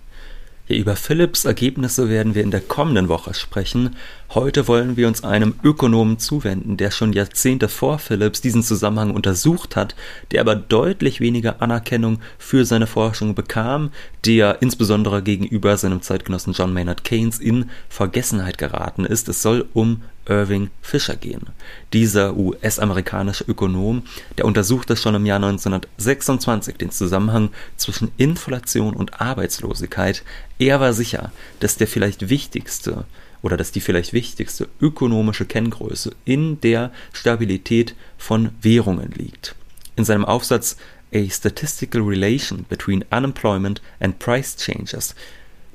Ja, 0.67 0.77
über 0.77 0.97
Philipps 0.97 1.45
Ergebnisse 1.45 2.09
werden 2.09 2.35
wir 2.35 2.43
in 2.43 2.51
der 2.51 2.63
kommenden 2.63 3.11
Woche 3.11 3.35
sprechen. 3.35 3.97
Heute 4.31 4.67
wollen 4.67 4.97
wir 4.97 5.09
uns 5.09 5.23
einem 5.23 5.57
Ökonomen 5.63 6.19
zuwenden, 6.19 6.79
der 6.79 6.91
schon 6.91 7.13
Jahrzehnte 7.13 7.69
vor 7.69 7.99
Phillips 7.99 8.41
diesen 8.41 8.63
Zusammenhang 8.63 9.11
untersucht 9.11 9.77
hat, 9.77 9.95
der 10.31 10.41
aber 10.41 10.57
deutlich 10.57 11.21
weniger 11.21 11.61
Anerkennung 11.61 12.19
für 12.39 12.65
seine 12.65 12.87
Forschung 12.87 13.35
bekam, 13.35 13.91
der 14.25 14.63
insbesondere 14.63 15.23
gegenüber 15.23 15.77
seinem 15.77 16.01
Zeitgenossen 16.01 16.55
John 16.55 16.73
Maynard 16.73 17.05
Keynes 17.05 17.41
in 17.41 17.69
Vergessenheit 17.91 18.57
geraten 18.57 19.05
ist. 19.05 19.29
Es 19.29 19.43
soll 19.43 19.69
um 19.75 20.01
Irving 20.27 20.71
Fisher 20.83 21.17
gehen. 21.17 21.49
Dieser 21.93 22.37
US-amerikanische 22.37 23.45
Ökonom, 23.45 24.03
der 24.39 24.45
untersuchte 24.45 24.97
schon 24.97 25.15
im 25.15 25.27
Jahr 25.27 25.37
1926 25.37 26.77
den 26.77 26.91
Zusammenhang 26.91 27.51
zwischen 27.77 28.11
Inflation 28.17 28.95
und 28.95 29.21
Arbeitslosigkeit. 29.21 30.23
Er 30.59 30.81
war 30.81 30.93
sicher, 30.93 31.33
dass 31.61 31.77
der 31.77 31.87
vielleicht 31.87 32.29
wichtigste 32.29 33.05
oder 33.43 33.57
dass 33.57 33.73
die 33.73 33.81
vielleicht 33.81 34.13
wichtigste 34.13 34.69
ökonomische 34.81 35.45
Kenngröße 35.45 36.13
in 36.25 36.61
der 36.63 36.91
Stabilität 37.13 37.95
von 38.17 38.51
Währungen 38.63 39.13
liegt. 39.13 39.55
In 39.97 40.05
seinem 40.05 40.25
Aufsatz 40.25 40.77
A 41.15 41.31
Statistical 41.31 42.03
Relation 42.03 42.65
Between 42.69 43.05
Unemployment 43.11 43.83
and 44.01 44.19
Price 44.19 44.57
Changes 44.57 45.15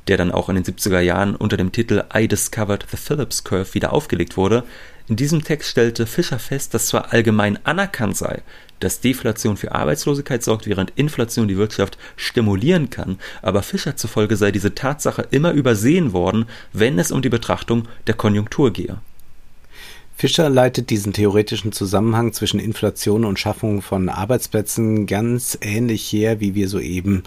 der 0.09 0.17
dann 0.17 0.31
auch 0.31 0.49
in 0.49 0.55
den 0.55 0.65
70er 0.65 0.99
Jahren 0.99 1.35
unter 1.35 1.55
dem 1.55 1.71
Titel 1.71 2.03
I 2.13 2.27
Discovered 2.27 2.85
the 2.89 2.97
Phillips 2.97 3.43
Curve 3.43 3.75
wieder 3.75 3.93
aufgelegt 3.93 4.37
wurde. 4.37 4.63
In 5.07 5.15
diesem 5.15 5.43
Text 5.43 5.69
stellte 5.69 6.07
Fischer 6.07 6.39
fest, 6.39 6.73
dass 6.73 6.87
zwar 6.87 7.13
allgemein 7.13 7.63
anerkannt 7.63 8.17
sei, 8.17 8.41
dass 8.79 9.01
Deflation 9.01 9.55
für 9.55 9.73
Arbeitslosigkeit 9.73 10.43
sorgt, 10.43 10.67
während 10.67 10.93
Inflation 10.95 11.47
die 11.47 11.57
Wirtschaft 11.57 11.97
stimulieren 12.15 12.89
kann, 12.89 13.19
aber 13.43 13.61
Fischer 13.61 13.95
zufolge 13.95 14.35
sei 14.35 14.51
diese 14.51 14.73
Tatsache 14.73 15.27
immer 15.29 15.51
übersehen 15.51 16.11
worden, 16.11 16.45
wenn 16.73 16.97
es 16.97 17.11
um 17.11 17.21
die 17.21 17.29
Betrachtung 17.29 17.87
der 18.07 18.15
Konjunktur 18.15 18.73
gehe. 18.73 18.97
Fischer 20.15 20.49
leitet 20.49 20.89
diesen 20.89 21.13
theoretischen 21.13 21.71
Zusammenhang 21.71 22.33
zwischen 22.33 22.59
Inflation 22.59 23.25
und 23.25 23.39
Schaffung 23.39 23.81
von 23.81 24.09
Arbeitsplätzen 24.09 25.05
ganz 25.05 25.57
ähnlich 25.61 26.11
her, 26.11 26.39
wie 26.39 26.55
wir 26.55 26.67
soeben 26.67 27.23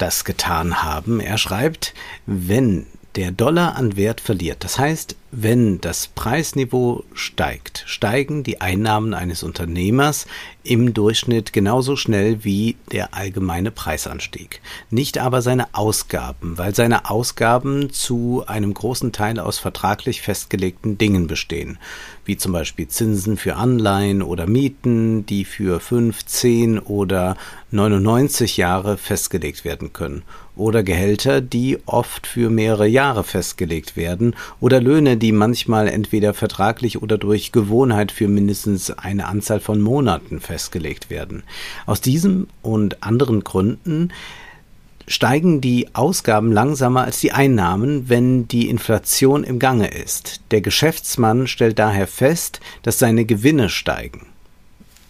das 0.00 0.24
getan 0.24 0.82
haben. 0.82 1.20
Er 1.20 1.38
schreibt, 1.38 1.94
wenn 2.26 2.86
der 3.16 3.32
Dollar 3.32 3.74
an 3.76 3.96
Wert 3.96 4.20
verliert, 4.20 4.62
das 4.62 4.78
heißt, 4.78 5.16
wenn 5.32 5.80
das 5.80 6.08
Preisniveau 6.08 7.04
steigt, 7.12 7.84
steigen 7.86 8.42
die 8.42 8.60
Einnahmen 8.60 9.14
eines 9.14 9.42
Unternehmers 9.42 10.26
im 10.62 10.92
Durchschnitt 10.94 11.52
genauso 11.52 11.96
schnell 11.96 12.44
wie 12.44 12.76
der 12.90 13.14
allgemeine 13.14 13.70
Preisanstieg. 13.70 14.60
Nicht 14.90 15.18
aber 15.18 15.42
seine 15.42 15.74
Ausgaben, 15.74 16.58
weil 16.58 16.74
seine 16.74 17.10
Ausgaben 17.10 17.92
zu 17.92 18.44
einem 18.46 18.74
großen 18.74 19.12
Teil 19.12 19.38
aus 19.38 19.58
vertraglich 19.58 20.22
festgelegten 20.22 20.98
Dingen 20.98 21.26
bestehen, 21.26 21.78
wie 22.30 22.36
zum 22.36 22.52
Beispiel 22.52 22.86
Zinsen 22.86 23.36
für 23.36 23.56
Anleihen 23.56 24.22
oder 24.22 24.46
Mieten, 24.46 25.26
die 25.26 25.44
für 25.44 25.80
5, 25.80 26.24
10 26.24 26.78
oder 26.78 27.36
99 27.72 28.56
Jahre 28.56 28.98
festgelegt 28.98 29.64
werden 29.64 29.92
können, 29.92 30.22
oder 30.54 30.84
Gehälter, 30.84 31.40
die 31.40 31.78
oft 31.86 32.28
für 32.28 32.48
mehrere 32.48 32.86
Jahre 32.86 33.24
festgelegt 33.24 33.96
werden, 33.96 34.36
oder 34.60 34.80
Löhne, 34.80 35.16
die 35.16 35.32
manchmal 35.32 35.88
entweder 35.88 36.32
vertraglich 36.32 37.02
oder 37.02 37.18
durch 37.18 37.50
Gewohnheit 37.50 38.12
für 38.12 38.28
mindestens 38.28 38.92
eine 38.92 39.26
Anzahl 39.26 39.58
von 39.58 39.80
Monaten 39.80 40.38
festgelegt 40.38 41.10
werden. 41.10 41.42
Aus 41.84 42.00
diesem 42.00 42.46
und 42.62 43.02
anderen 43.02 43.42
Gründen 43.42 44.12
steigen 45.10 45.60
die 45.60 45.92
Ausgaben 45.92 46.52
langsamer 46.52 47.02
als 47.02 47.18
die 47.18 47.32
Einnahmen, 47.32 48.08
wenn 48.08 48.46
die 48.46 48.68
Inflation 48.70 49.42
im 49.42 49.58
Gange 49.58 49.88
ist. 49.88 50.40
Der 50.52 50.60
Geschäftsmann 50.60 51.48
stellt 51.48 51.80
daher 51.80 52.06
fest, 52.06 52.60
dass 52.82 53.00
seine 53.00 53.24
Gewinne 53.24 53.68
steigen. 53.70 54.26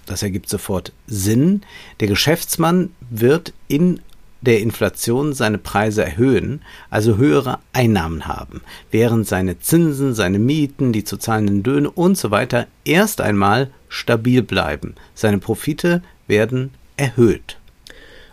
Das 0.07 0.23
ergibt 0.23 0.49
sofort 0.49 0.92
Sinn. 1.07 1.61
Der 2.00 2.09
Geschäftsmann 2.09 2.90
wird 3.11 3.52
in 3.69 4.00
der 4.40 4.61
Inflation 4.61 5.35
seine 5.35 5.59
Preise 5.59 6.02
erhöhen, 6.02 6.62
also 6.88 7.19
höhere 7.19 7.59
Einnahmen 7.75 8.26
haben, 8.26 8.62
während 8.90 9.28
seine 9.28 9.61
Zinsen, 9.61 10.14
seine 10.14 10.38
Mieten, 10.38 10.95
die 10.95 11.04
zu 11.04 11.19
zahlenden 11.19 11.62
Löhne 11.62 11.90
und 11.90 12.16
so 12.16 12.30
weiter 12.30 12.66
erst 12.87 13.21
einmal 13.21 13.71
stabil 13.90 14.42
bleiben. 14.42 14.95
Seine 15.14 15.38
Profite 15.38 16.02
werden 16.26 16.71
erhöht. 16.97 17.60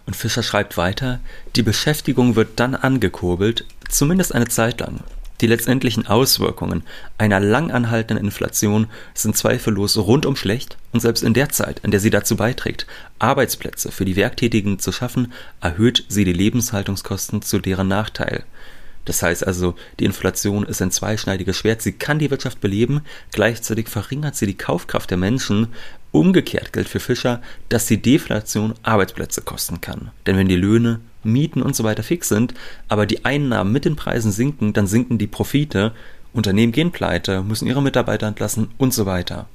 Und 0.08 0.16
Fischer 0.16 0.42
schreibt 0.42 0.78
weiter, 0.78 1.20
die 1.56 1.64
Beschäftigung 1.64 2.36
wird 2.36 2.60
dann 2.62 2.76
angekurbelt, 2.76 3.66
zumindest 3.90 4.34
eine 4.34 4.48
Zeit 4.48 4.80
lang. 4.80 5.02
Die 5.42 5.48
letztendlichen 5.48 6.08
Auswirkungen 6.08 6.84
einer 7.20 7.40
langanhaltenden 7.40 8.26
Inflation 8.26 8.88
sind 9.14 9.38
zweifellos 9.38 9.98
rundum 9.98 10.36
schlecht 10.36 10.78
und 10.94 11.02
selbst 11.02 11.24
in 11.24 11.36
der 11.36 11.50
Zeit, 11.50 11.82
in 11.84 11.92
der 11.92 12.00
sie 12.00 12.10
dazu 12.10 12.38
beiträgt, 12.38 12.88
Arbeitsplätze 13.20 13.92
für 13.92 14.06
die 14.06 14.16
Werktätigen 14.16 14.80
zu 14.80 14.92
schaffen, 14.92 15.32
erhöht 15.62 16.06
sie 16.08 16.26
die 16.26 16.34
Lebenshaltungskosten 16.34 17.44
zu 17.44 17.60
deren 17.60 17.90
Nachteil. 17.90 18.46
Das 19.08 19.24
heißt 19.24 19.48
also, 19.48 19.74
die 20.02 20.04
Inflation 20.04 20.66
ist 20.66 20.82
ein 20.82 20.92
zweischneidiges 20.92 21.56
Schwert. 21.56 21.82
Sie 21.82 21.94
kann 21.94 22.20
die 22.20 22.30
Wirtschaft 22.30 22.60
beleben, 22.60 23.04
gleichzeitig 23.32 23.88
verringert 23.88 24.36
sie 24.36 24.48
die 24.48 24.58
Kaufkraft 24.58 25.10
der 25.10 25.18
Menschen. 25.18 25.70
Umgekehrt 26.12 26.74
gilt 26.74 26.90
für 26.90 27.00
Fischer, 27.00 27.42
dass 27.70 27.86
die 27.86 28.02
Deflation 28.02 28.74
Arbeitsplätze 28.84 29.42
kosten 29.44 29.80
kann. 29.80 30.12
Denn 30.26 30.36
wenn 30.36 30.50
die 30.50 30.58
Löhne 30.58 31.00
Mieten 31.24 31.62
und 31.62 31.74
so 31.74 31.86
weiter 31.86 32.04
fix 32.04 32.28
sind, 32.28 32.54
aber 32.90 33.06
die 33.06 33.24
Einnahmen 33.24 33.72
mit 33.72 33.86
den 33.86 33.96
Preisen 33.96 34.34
sinken, 34.34 34.74
dann 34.74 34.88
sinken 34.88 35.18
die 35.18 35.28
Profite, 35.28 35.94
Unternehmen 36.34 36.74
gehen 36.74 36.92
pleite, 36.92 37.44
müssen 37.44 37.66
ihre 37.66 37.82
Mitarbeiter 37.82 38.28
entlassen 38.28 38.72
und 38.78 38.94
so 38.94 39.06
weiter. 39.06 39.48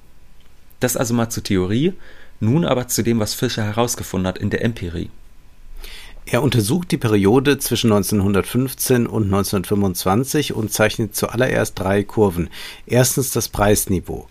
Das 0.81 0.97
also 0.97 1.13
mal 1.13 1.29
zur 1.29 1.43
Theorie, 1.43 1.93
nun 2.41 2.65
aber 2.65 2.89
zu 2.89 3.03
dem, 3.03 3.21
was 3.21 3.35
Fischer 3.35 3.65
herausgefunden 3.65 4.27
hat 4.27 4.39
in 4.39 4.49
der 4.49 4.65
Empirie. 4.65 5.11
Er 6.25 6.43
untersucht 6.43 6.93
die 6.93 6.99
Periode 6.99 7.59
zwischen 7.59 7.93
1915 7.93 9.07
und 9.07 9.25
1925 9.25 10.55
und 10.55 10.73
zeichnet 10.73 11.17
zuallererst 11.17 11.79
drei 11.79 12.05
Kurven. 12.05 12.49
Erstens 12.87 13.33
das 13.33 13.49
Preisniveau. 13.49 14.29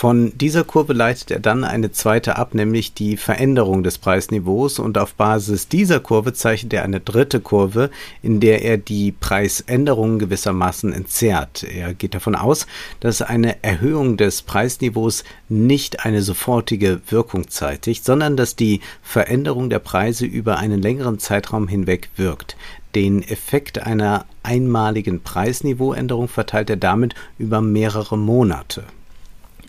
Von 0.00 0.32
dieser 0.38 0.64
Kurve 0.64 0.94
leitet 0.94 1.30
er 1.30 1.40
dann 1.40 1.62
eine 1.62 1.92
zweite 1.92 2.36
ab, 2.36 2.54
nämlich 2.54 2.94
die 2.94 3.18
Veränderung 3.18 3.82
des 3.82 3.98
Preisniveaus 3.98 4.78
und 4.78 4.96
auf 4.96 5.12
Basis 5.12 5.68
dieser 5.68 6.00
Kurve 6.00 6.32
zeichnet 6.32 6.72
er 6.72 6.84
eine 6.84 7.00
dritte 7.00 7.38
Kurve, 7.38 7.90
in 8.22 8.40
der 8.40 8.62
er 8.62 8.78
die 8.78 9.12
Preisänderungen 9.12 10.18
gewissermaßen 10.18 10.94
entzerrt. 10.94 11.64
Er 11.64 11.92
geht 11.92 12.14
davon 12.14 12.34
aus, 12.34 12.66
dass 13.00 13.20
eine 13.20 13.62
Erhöhung 13.62 14.16
des 14.16 14.40
Preisniveaus 14.40 15.22
nicht 15.50 16.02
eine 16.02 16.22
sofortige 16.22 17.02
Wirkung 17.10 17.50
zeitigt, 17.50 18.02
sondern 18.02 18.38
dass 18.38 18.56
die 18.56 18.80
Veränderung 19.02 19.68
der 19.68 19.80
Preise 19.80 20.24
über 20.24 20.56
einen 20.56 20.80
längeren 20.80 21.18
Zeitraum 21.18 21.68
hinweg 21.68 22.08
wirkt. 22.16 22.56
Den 22.94 23.22
Effekt 23.22 23.82
einer 23.82 24.24
einmaligen 24.42 25.20
Preisniveauänderung 25.22 26.28
verteilt 26.28 26.70
er 26.70 26.78
damit 26.78 27.14
über 27.38 27.60
mehrere 27.60 28.16
Monate. 28.16 28.84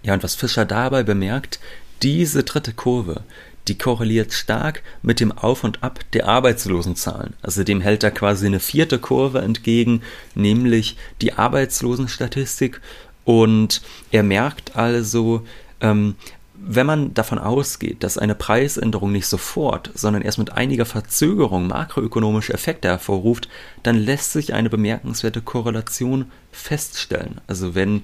Ja, 0.04 0.14
und 0.14 0.24
was 0.24 0.36
Fischer 0.36 0.66
dabei 0.66 1.04
bemerkt, 1.04 1.60
diese 2.02 2.44
dritte 2.44 2.74
Kurve, 2.74 3.24
die 3.68 3.78
korreliert 3.78 4.34
stark 4.34 4.82
mit 5.02 5.20
dem 5.20 5.32
Auf 5.32 5.64
und 5.64 5.84
Ab 5.84 6.00
der 6.14 6.28
Arbeitslosenzahlen. 6.28 7.36
Also 7.42 7.64
dem 7.64 7.82
hält 7.82 8.04
er 8.04 8.12
quasi 8.12 8.48
eine 8.48 8.60
vierte 8.60 9.00
Kurve 9.00 9.42
entgegen, 9.42 10.02
nämlich 10.34 10.98
die 11.22 11.34
Arbeitslosenstatistik. 11.34 12.82
Und 13.24 13.82
er 14.10 14.24
merkt 14.24 14.76
also, 14.76 15.46
ähm, 15.80 16.16
wenn 16.64 16.86
man 16.86 17.14
davon 17.14 17.40
ausgeht, 17.40 18.04
dass 18.04 18.18
eine 18.18 18.36
Preisänderung 18.36 19.12
nicht 19.12 19.28
sofort, 19.28 19.92
sondern 19.96 20.22
erst 20.22 20.38
mit 20.38 20.52
einiger 20.54 20.86
Verzögerung 20.86 21.68
makroökonomische 21.68 22.54
Effekte 22.54 22.88
hervorruft, 22.88 23.50
dann 23.84 23.98
lässt 23.98 24.32
sich 24.32 24.54
eine 24.54 24.70
bemerkenswerte 24.70 25.42
Korrelation 25.42 26.32
feststellen. 26.52 27.42
Also 27.48 27.74
wenn 27.74 28.04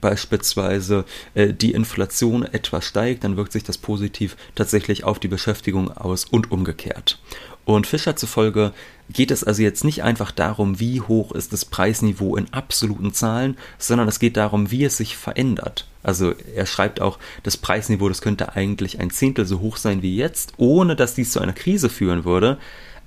beispielsweise 0.00 1.04
äh, 1.34 1.52
die 1.52 1.72
Inflation 1.72 2.44
etwas 2.44 2.84
steigt, 2.84 3.24
dann 3.24 3.36
wirkt 3.36 3.52
sich 3.52 3.64
das 3.64 3.78
positiv 3.78 4.36
tatsächlich 4.54 5.04
auf 5.04 5.18
die 5.18 5.28
Beschäftigung 5.28 5.90
aus 5.90 6.24
und 6.24 6.50
umgekehrt. 6.50 7.18
Und 7.64 7.86
Fischer 7.86 8.16
zufolge 8.16 8.72
geht 9.12 9.30
es 9.30 9.44
also 9.44 9.62
jetzt 9.62 9.84
nicht 9.84 10.02
einfach 10.02 10.30
darum, 10.32 10.80
wie 10.80 11.00
hoch 11.00 11.32
ist 11.32 11.52
das 11.52 11.64
Preisniveau 11.64 12.36
in 12.36 12.52
absoluten 12.52 13.12
Zahlen, 13.12 13.56
sondern 13.78 14.08
es 14.08 14.18
geht 14.18 14.36
darum, 14.36 14.70
wie 14.70 14.84
es 14.84 14.96
sich 14.96 15.16
verändert. 15.16 15.86
Also 16.02 16.32
er 16.54 16.66
schreibt 16.66 17.00
auch, 17.00 17.18
das 17.42 17.56
Preisniveau, 17.56 18.08
das 18.08 18.22
könnte 18.22 18.56
eigentlich 18.56 18.98
ein 18.98 19.10
Zehntel 19.10 19.46
so 19.46 19.60
hoch 19.60 19.76
sein 19.76 20.02
wie 20.02 20.16
jetzt, 20.16 20.54
ohne 20.56 20.96
dass 20.96 21.14
dies 21.14 21.30
zu 21.30 21.40
einer 21.40 21.52
Krise 21.52 21.88
führen 21.88 22.24
würde. 22.24 22.58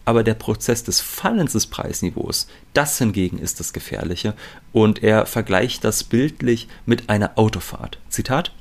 Aber 0.05 0.23
der 0.23 0.35
Prozess 0.35 0.83
des 0.83 1.01
Fallens 1.01 1.53
des 1.53 1.67
Preisniveaus, 1.67 2.47
das 2.73 2.97
hingegen 2.99 3.39
ist 3.39 3.59
das 3.59 3.73
Gefährliche. 3.73 4.35
Und 4.71 5.03
er 5.03 5.25
vergleicht 5.25 5.83
das 5.83 6.03
bildlich 6.03 6.67
mit 6.85 7.09
einer 7.09 7.37
Autofahrt. 7.37 7.97
Zitat. 8.09 8.51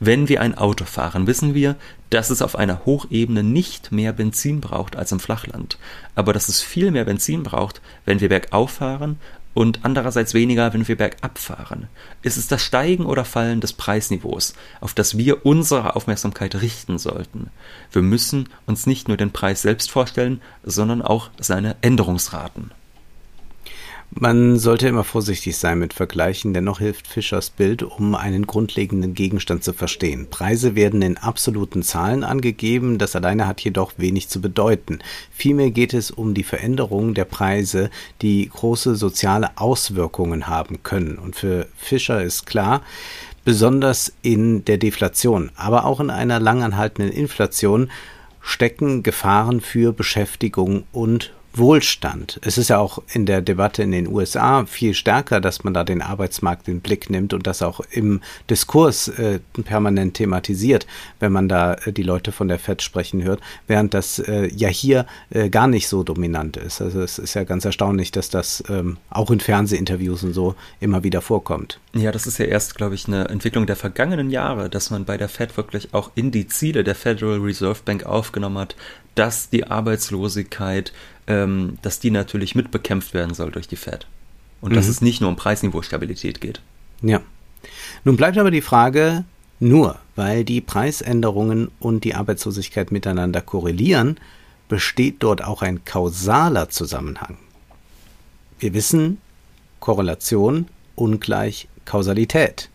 Wenn 0.00 0.28
wir 0.28 0.40
ein 0.40 0.56
Auto 0.56 0.84
fahren, 0.84 1.26
wissen 1.26 1.54
wir, 1.54 1.76
dass 2.10 2.30
es 2.30 2.42
auf 2.42 2.56
einer 2.56 2.84
Hochebene 2.84 3.42
nicht 3.42 3.92
mehr 3.92 4.12
Benzin 4.12 4.60
braucht 4.60 4.96
als 4.96 5.12
im 5.12 5.20
Flachland, 5.20 5.78
aber 6.14 6.32
dass 6.32 6.48
es 6.48 6.62
viel 6.62 6.90
mehr 6.90 7.04
Benzin 7.04 7.42
braucht, 7.42 7.80
wenn 8.04 8.20
wir 8.20 8.28
bergauf 8.28 8.72
fahren 8.72 9.18
und 9.54 9.80
andererseits 9.84 10.34
weniger, 10.34 10.74
wenn 10.74 10.86
wir 10.86 10.96
bergab 10.96 11.38
fahren. 11.38 11.88
Es 12.22 12.36
ist 12.36 12.52
das 12.52 12.62
Steigen 12.62 13.06
oder 13.06 13.24
Fallen 13.24 13.60
des 13.60 13.72
Preisniveaus, 13.72 14.54
auf 14.80 14.92
das 14.94 15.16
wir 15.16 15.46
unsere 15.46 15.96
Aufmerksamkeit 15.96 16.56
richten 16.56 16.98
sollten. 16.98 17.50
Wir 17.92 18.02
müssen 18.02 18.48
uns 18.66 18.86
nicht 18.86 19.08
nur 19.08 19.16
den 19.16 19.30
Preis 19.32 19.62
selbst 19.62 19.90
vorstellen, 19.90 20.40
sondern 20.64 21.00
auch 21.00 21.30
seine 21.38 21.76
Änderungsraten. 21.80 22.72
Man 24.16 24.60
sollte 24.60 24.86
immer 24.86 25.02
vorsichtig 25.02 25.56
sein 25.56 25.80
mit 25.80 25.92
Vergleichen, 25.92 26.54
dennoch 26.54 26.78
hilft 26.78 27.08
Fischers 27.08 27.50
Bild, 27.50 27.82
um 27.82 28.14
einen 28.14 28.46
grundlegenden 28.46 29.12
Gegenstand 29.12 29.64
zu 29.64 29.72
verstehen. 29.72 30.28
Preise 30.30 30.76
werden 30.76 31.02
in 31.02 31.16
absoluten 31.16 31.82
Zahlen 31.82 32.22
angegeben, 32.22 32.98
das 32.98 33.16
alleine 33.16 33.48
hat 33.48 33.60
jedoch 33.60 33.94
wenig 33.96 34.28
zu 34.28 34.40
bedeuten. 34.40 35.00
Vielmehr 35.32 35.72
geht 35.72 35.94
es 35.94 36.12
um 36.12 36.32
die 36.32 36.44
Veränderung 36.44 37.14
der 37.14 37.24
Preise, 37.24 37.90
die 38.22 38.48
große 38.48 38.94
soziale 38.94 39.58
Auswirkungen 39.58 40.46
haben 40.46 40.84
können. 40.84 41.18
Und 41.18 41.34
für 41.34 41.66
Fischer 41.76 42.22
ist 42.22 42.46
klar, 42.46 42.82
besonders 43.44 44.12
in 44.22 44.64
der 44.64 44.78
Deflation, 44.78 45.50
aber 45.56 45.84
auch 45.86 45.98
in 45.98 46.10
einer 46.10 46.38
langanhaltenden 46.38 47.12
Inflation 47.12 47.90
stecken 48.40 49.02
Gefahren 49.02 49.60
für 49.60 49.92
Beschäftigung 49.92 50.84
und 50.92 51.33
Wohlstand. 51.56 52.40
Es 52.42 52.58
ist 52.58 52.68
ja 52.68 52.78
auch 52.78 53.00
in 53.12 53.26
der 53.26 53.40
Debatte 53.40 53.82
in 53.82 53.92
den 53.92 54.08
USA 54.08 54.66
viel 54.66 54.94
stärker, 54.94 55.40
dass 55.40 55.64
man 55.64 55.74
da 55.74 55.84
den 55.84 56.02
Arbeitsmarkt 56.02 56.68
in 56.68 56.76
den 56.76 56.80
Blick 56.80 57.10
nimmt 57.10 57.32
und 57.32 57.46
das 57.46 57.62
auch 57.62 57.80
im 57.90 58.20
Diskurs 58.50 59.08
äh, 59.08 59.40
permanent 59.64 60.14
thematisiert, 60.14 60.86
wenn 61.20 61.32
man 61.32 61.48
da 61.48 61.74
äh, 61.74 61.92
die 61.92 62.02
Leute 62.02 62.32
von 62.32 62.48
der 62.48 62.58
FED 62.58 62.82
sprechen 62.82 63.22
hört, 63.22 63.40
während 63.66 63.94
das 63.94 64.18
äh, 64.18 64.48
ja 64.54 64.68
hier 64.68 65.06
äh, 65.30 65.48
gar 65.48 65.68
nicht 65.68 65.88
so 65.88 66.02
dominant 66.02 66.56
ist. 66.56 66.80
Also 66.82 67.00
es 67.00 67.18
ist 67.18 67.34
ja 67.34 67.44
ganz 67.44 67.64
erstaunlich, 67.64 68.10
dass 68.10 68.30
das 68.30 68.62
ähm, 68.68 68.96
auch 69.10 69.30
in 69.30 69.40
Fernsehinterviews 69.40 70.24
und 70.24 70.32
so 70.32 70.54
immer 70.80 71.04
wieder 71.04 71.20
vorkommt. 71.20 71.78
Ja, 71.94 72.10
das 72.10 72.26
ist 72.26 72.38
ja 72.38 72.46
erst, 72.46 72.74
glaube 72.74 72.96
ich, 72.96 73.06
eine 73.06 73.28
Entwicklung 73.28 73.66
der 73.66 73.76
vergangenen 73.76 74.30
Jahre, 74.30 74.68
dass 74.68 74.90
man 74.90 75.04
bei 75.04 75.16
der 75.16 75.28
Fed 75.28 75.56
wirklich 75.56 75.94
auch 75.94 76.10
in 76.16 76.32
die 76.32 76.48
Ziele 76.48 76.82
der 76.82 76.96
Federal 76.96 77.38
Reserve 77.38 77.80
Bank 77.84 78.04
aufgenommen 78.04 78.58
hat, 78.58 78.74
dass 79.14 79.48
die 79.48 79.66
Arbeitslosigkeit 79.66 80.92
ähm, 81.26 81.78
dass 81.82 82.00
die 82.00 82.10
natürlich 82.10 82.54
mitbekämpft 82.54 83.14
werden 83.14 83.34
soll 83.34 83.50
durch 83.50 83.68
die 83.68 83.76
Fed. 83.76 84.06
Und 84.60 84.72
mhm. 84.72 84.76
dass 84.76 84.88
es 84.88 85.00
nicht 85.00 85.20
nur 85.20 85.30
um 85.30 85.36
Preisniveau-Stabilität 85.36 86.40
geht. 86.40 86.60
Ja. 87.02 87.20
Nun 88.04 88.16
bleibt 88.16 88.38
aber 88.38 88.50
die 88.50 88.60
Frage, 88.60 89.24
nur 89.60 89.98
weil 90.16 90.44
die 90.44 90.60
Preisänderungen 90.60 91.70
und 91.80 92.04
die 92.04 92.14
Arbeitslosigkeit 92.14 92.92
miteinander 92.92 93.40
korrelieren, 93.40 94.18
besteht 94.68 95.16
dort 95.20 95.44
auch 95.44 95.62
ein 95.62 95.84
kausaler 95.84 96.68
Zusammenhang. 96.68 97.36
Wir 98.58 98.74
wissen, 98.74 99.18
Korrelation 99.80 100.66
ungleich 100.94 101.68
Kausalität. 101.84 102.70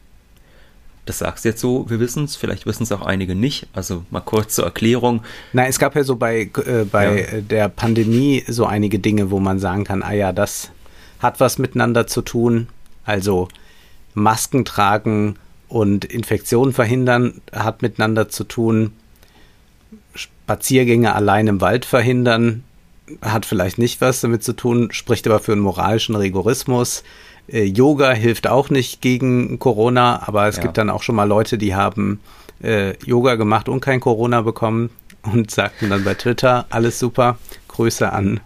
Das 1.09 1.17
sagst 1.17 1.43
du 1.43 1.49
jetzt 1.49 1.59
so, 1.59 1.89
wir 1.89 1.99
wissen 1.99 2.25
es, 2.25 2.35
vielleicht 2.35 2.67
wissen 2.67 2.83
es 2.83 2.91
auch 2.91 3.01
einige 3.01 3.33
nicht. 3.33 3.65
Also 3.73 4.05
mal 4.11 4.19
kurz 4.19 4.53
zur 4.53 4.65
Erklärung. 4.65 5.23
Na, 5.53 5.65
es 5.65 5.79
gab 5.79 5.95
ja 5.95 6.03
so 6.03 6.17
bei, 6.17 6.51
äh, 6.67 6.85
bei 6.85 7.21
ja. 7.21 7.41
der 7.41 7.67
Pandemie 7.67 8.43
so 8.47 8.67
einige 8.67 8.99
Dinge, 8.99 9.31
wo 9.31 9.39
man 9.39 9.57
sagen 9.57 9.85
kann, 9.85 10.03
ah 10.03 10.11
ja, 10.11 10.31
das 10.33 10.69
hat 11.17 11.39
was 11.39 11.57
miteinander 11.57 12.05
zu 12.05 12.21
tun. 12.21 12.67
Also 13.05 13.47
Masken 14.13 14.65
tragen 14.65 15.39
und 15.67 16.05
Infektionen 16.05 16.73
verhindern 16.73 17.41
hat 17.51 17.81
miteinander 17.81 18.29
zu 18.29 18.43
tun. 18.43 18.93
Spaziergänge 20.13 21.15
allein 21.15 21.47
im 21.47 21.59
Wald 21.59 21.85
verhindern 21.85 22.63
hat 23.23 23.47
vielleicht 23.47 23.79
nicht 23.79 23.99
was 23.99 24.21
damit 24.21 24.43
zu 24.43 24.53
tun, 24.53 24.89
spricht 24.91 25.25
aber 25.25 25.39
für 25.39 25.53
einen 25.53 25.61
moralischen 25.61 26.15
Rigorismus. 26.15 27.03
Äh, 27.51 27.65
Yoga 27.65 28.11
hilft 28.11 28.47
auch 28.47 28.69
nicht 28.69 29.01
gegen 29.01 29.59
Corona, 29.59 30.27
aber 30.27 30.47
es 30.47 30.57
ja. 30.57 30.63
gibt 30.63 30.77
dann 30.77 30.89
auch 30.89 31.03
schon 31.03 31.15
mal 31.15 31.27
Leute, 31.27 31.57
die 31.57 31.75
haben 31.75 32.19
äh, 32.61 32.95
Yoga 33.05 33.35
gemacht 33.35 33.69
und 33.69 33.81
kein 33.81 33.99
Corona 33.99 34.41
bekommen 34.41 34.89
und 35.23 35.51
sagten 35.51 35.89
dann 35.89 36.03
bei 36.03 36.13
Twitter, 36.13 36.65
alles 36.69 36.99
super, 36.99 37.37
Grüße 37.67 38.11
an. 38.11 38.39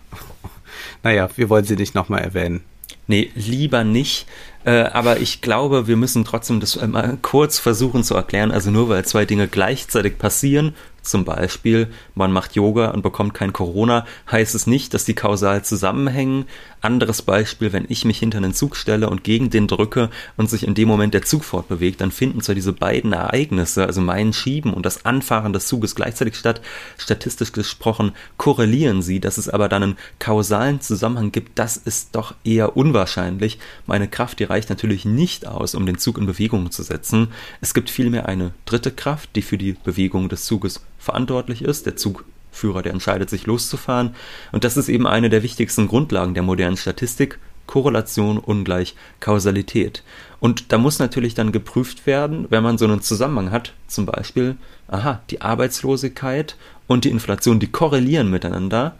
naja, 1.03 1.29
wir 1.35 1.49
wollen 1.49 1.65
sie 1.65 1.75
nicht 1.75 1.95
nochmal 1.95 2.21
erwähnen. 2.21 2.61
Nee, 3.07 3.31
lieber 3.35 3.83
nicht. 3.83 4.27
Äh, 4.65 4.83
aber 4.83 5.19
ich 5.19 5.41
glaube, 5.41 5.87
wir 5.87 5.97
müssen 5.97 6.23
trotzdem 6.23 6.61
das 6.61 6.75
mal 6.87 7.17
kurz 7.21 7.59
versuchen 7.59 8.03
zu 8.03 8.15
erklären. 8.15 8.51
Also 8.51 8.71
nur 8.71 8.87
weil 8.87 9.03
zwei 9.03 9.25
Dinge 9.25 9.49
gleichzeitig 9.49 10.17
passieren, 10.17 10.73
zum 11.03 11.25
Beispiel, 11.25 11.89
man 12.15 12.31
macht 12.31 12.55
Yoga 12.55 12.91
und 12.91 13.01
bekommt 13.01 13.33
kein 13.33 13.51
Corona, 13.51 14.05
heißt 14.31 14.55
es 14.55 14.67
nicht, 14.67 14.93
dass 14.93 15.03
die 15.03 15.13
kausal 15.13 15.63
zusammenhängen. 15.63 16.45
Anderes 16.81 17.21
Beispiel, 17.21 17.73
wenn 17.73 17.85
ich 17.89 18.05
mich 18.05 18.19
hinter 18.19 18.37
einen 18.37 18.53
Zug 18.53 18.75
stelle 18.75 19.09
und 19.09 19.23
gegen 19.23 19.49
den 19.49 19.67
drücke 19.67 20.09
und 20.37 20.49
sich 20.49 20.65
in 20.65 20.75
dem 20.75 20.87
Moment 20.87 21.13
der 21.13 21.21
Zug 21.21 21.43
fortbewegt, 21.43 22.01
dann 22.01 22.11
finden 22.11 22.41
zwar 22.41 22.55
diese 22.55 22.73
beiden 22.73 23.11
Ereignisse, 23.13 23.85
also 23.85 24.01
mein 24.01 24.33
Schieben 24.33 24.73
und 24.73 24.85
das 24.85 25.05
Anfahren 25.05 25.53
des 25.53 25.67
Zuges 25.67 25.93
gleichzeitig 25.95 26.35
statt. 26.35 26.61
Statistisch 26.97 27.51
gesprochen 27.51 28.13
korrelieren 28.37 29.01
sie, 29.01 29.19
dass 29.19 29.37
es 29.37 29.49
aber 29.49 29.67
dann 29.69 29.83
einen 29.83 29.97
kausalen 30.19 30.79
Zusammenhang 30.79 31.31
gibt, 31.31 31.59
das 31.59 31.75
ist 31.75 32.15
doch 32.15 32.33
eher 32.45 32.77
unwahrscheinlich. 32.77 33.59
Meine 33.85 34.07
Kraft, 34.07 34.39
die 34.39 34.45
reicht 34.45 34.69
natürlich 34.69 35.03
nicht 35.03 35.47
aus, 35.47 35.75
um 35.75 35.85
den 35.85 35.97
Zug 35.97 36.17
in 36.17 36.25
Bewegung 36.25 36.71
zu 36.71 36.83
setzen. 36.83 37.27
Es 37.59 37.73
gibt 37.73 37.89
vielmehr 37.89 38.27
eine 38.27 38.53
dritte 38.65 38.91
Kraft, 38.91 39.29
die 39.35 39.41
für 39.41 39.57
die 39.57 39.73
Bewegung 39.83 40.29
des 40.29 40.45
Zuges 40.45 40.81
verantwortlich 41.03 41.61
ist. 41.61 41.85
Der 41.85 41.95
Zugführer, 41.95 42.81
der 42.81 42.93
entscheidet 42.93 43.29
sich 43.29 43.45
loszufahren. 43.45 44.15
Und 44.51 44.63
das 44.63 44.77
ist 44.77 44.89
eben 44.89 45.05
eine 45.05 45.29
der 45.29 45.43
wichtigsten 45.43 45.87
Grundlagen 45.87 46.33
der 46.33 46.43
modernen 46.43 46.77
Statistik. 46.77 47.39
Korrelation 47.65 48.39
ungleich 48.39 48.95
Kausalität. 49.19 50.03
Und 50.39 50.71
da 50.71 50.77
muss 50.77 50.99
natürlich 50.99 51.33
dann 51.33 51.53
geprüft 51.53 52.05
werden, 52.05 52.47
wenn 52.49 52.61
man 52.61 52.77
so 52.77 52.85
einen 52.85 53.01
Zusammenhang 53.01 53.51
hat, 53.51 53.73
zum 53.87 54.05
Beispiel, 54.05 54.57
aha, 54.89 55.21
die 55.29 55.41
Arbeitslosigkeit 55.41 56.57
und 56.87 57.05
die 57.05 57.09
Inflation, 57.09 57.59
die 57.59 57.71
korrelieren 57.71 58.29
miteinander, 58.29 58.97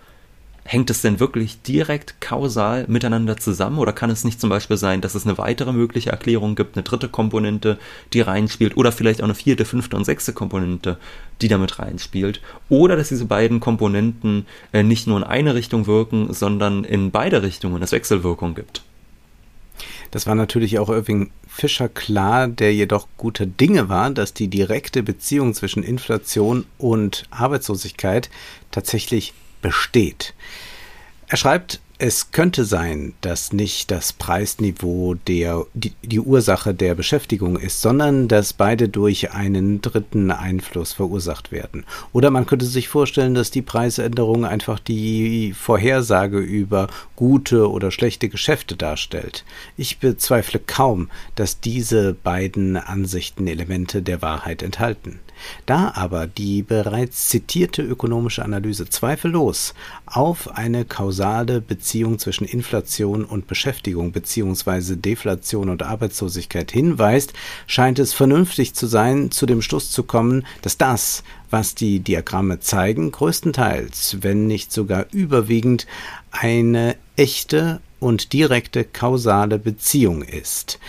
Hängt 0.66 0.90
es 0.90 1.02
denn 1.02 1.20
wirklich 1.20 1.62
direkt 1.62 2.22
kausal 2.22 2.86
miteinander 2.88 3.36
zusammen 3.36 3.80
oder 3.80 3.92
kann 3.92 4.10
es 4.10 4.24
nicht 4.24 4.40
zum 4.40 4.50
Beispiel 4.50 4.78
sein, 4.78 5.02
dass 5.02 5.14
es 5.14 5.26
eine 5.26 5.38
weitere 5.38 5.74
mögliche 5.74 6.12
Erklärung 6.12 6.56
gibt, 6.56 6.78
eine 6.78 6.84
dritte 6.84 7.10
Komponente, 7.10 7.78
die 8.14 8.22
reinspielt 8.22 8.78
oder 8.78 8.94
vielleicht 8.94 9.22
auch 9.22 9.26
eine 9.26 9.36
vierte, 9.36 9.66
fünfte 9.66 9.98
und 9.98 10.06
sechste 10.06 10.32
Komponente, 10.32 10.98
die 11.42 11.50
damit 11.50 11.80
reinspielt 11.80 12.42
oder 12.70 12.96
dass 12.96 13.10
diese 13.10 13.26
beiden 13.26 13.60
Komponenten 13.60 14.46
äh, 14.72 14.84
nicht 14.84 15.06
nur 15.06 15.18
in 15.18 15.24
eine 15.24 15.54
Richtung 15.54 15.86
wirken, 15.86 16.34
sondern 16.34 16.86
in 16.86 17.12
beide 17.12 17.44
Richtungen 17.44 17.82
es 17.84 17.92
Wechselwirkung 17.92 18.56
gibt? 18.56 18.84
Das 20.12 20.28
war 20.28 20.36
natürlich 20.36 20.78
auch 20.78 20.90
Irving 20.90 21.32
Fischer 21.48 21.90
klar, 21.90 22.48
der 22.48 22.74
jedoch 22.74 23.08
guter 23.18 23.48
Dinge 23.48 23.90
war, 23.90 24.12
dass 24.12 24.34
die 24.34 24.48
direkte 24.48 25.04
Beziehung 25.04 25.54
zwischen 25.54 25.84
Inflation 25.84 26.66
und 26.78 27.24
Arbeitslosigkeit 27.32 28.30
tatsächlich 28.70 29.34
besteht. 29.64 30.36
Er 31.28 31.38
schreibt, 31.38 31.80
es 32.06 32.32
könnte 32.32 32.66
sein, 32.66 33.14
dass 33.22 33.54
nicht 33.54 33.90
das 33.90 34.12
Preisniveau 34.12 35.14
der, 35.14 35.66
die, 35.74 35.94
die, 36.02 36.20
Ursache 36.20 36.74
der 36.74 36.96
Beschäftigung 36.96 37.58
ist, 37.58 37.82
sondern 37.82 38.28
dass 38.28 38.52
beide 38.52 38.90
durch 38.90 39.32
einen 39.32 39.82
dritten 39.82 40.30
Einfluss 40.30 40.92
verursacht 40.92 41.54
werden. 41.54 41.86
Oder 42.12 42.30
man 42.30 42.46
könnte 42.46 42.66
sich 42.66 42.90
vorstellen, 42.90 43.36
dass 43.36 43.52
die 43.52 43.62
Preisänderung 43.62 44.44
einfach 44.44 44.80
die 44.80 45.54
Vorhersage 45.54 46.40
über 46.40 46.88
gute 47.16 47.72
oder 47.72 47.90
schlechte 47.90 48.28
Geschäfte 48.28 48.76
darstellt. 48.76 49.46
Ich 49.78 50.00
bezweifle 50.00 50.60
kaum, 50.60 51.10
dass 51.36 51.62
diese 51.62 52.14
beiden 52.14 52.76
Ansichten 52.76 53.48
Elemente 53.48 54.02
der 54.02 54.22
Wahrheit 54.22 54.62
enthalten. 54.62 55.20
Da 55.66 55.94
aber 55.96 56.28
die 56.28 56.64
bereits 56.64 57.30
zitierte 57.30 57.82
ökonomische 57.82 58.44
Analyse 58.44 58.90
zweifellos 58.90 59.74
auf 60.06 60.56
eine 60.56 60.86
kausale 60.86 61.62
Beziehung 61.62 62.20
zwischen 62.20 62.46
Inflation 62.46 63.26
und 63.26 63.48
Beschäftigung 63.48 64.12
bzw. 64.12 64.96
Deflation 64.96 65.70
und 65.70 65.84
Arbeitslosigkeit 65.84 66.72
hinweist, 66.72 67.34
scheint 67.68 68.00
es 68.00 68.14
vernünftig 68.14 68.74
zu 68.74 68.88
sein, 68.88 69.32
zu 69.32 69.46
dem 69.46 69.62
Schluss 69.62 69.92
zu 69.92 70.04
kommen, 70.04 70.46
dass 70.62 70.78
das, 70.78 71.24
was 71.50 71.76
die 71.76 72.00
Diagramme 72.00 72.60
zeigen, 72.60 73.12
größtenteils, 73.12 74.18
wenn 74.22 74.48
nicht 74.48 74.72
sogar 74.72 75.06
überwiegend, 75.12 75.88
eine 76.32 76.96
echte 77.16 77.80
und 78.00 78.34
direkte 78.34 78.84
kausale 78.84 79.60
Beziehung 79.60 80.24
ist, 80.24 80.80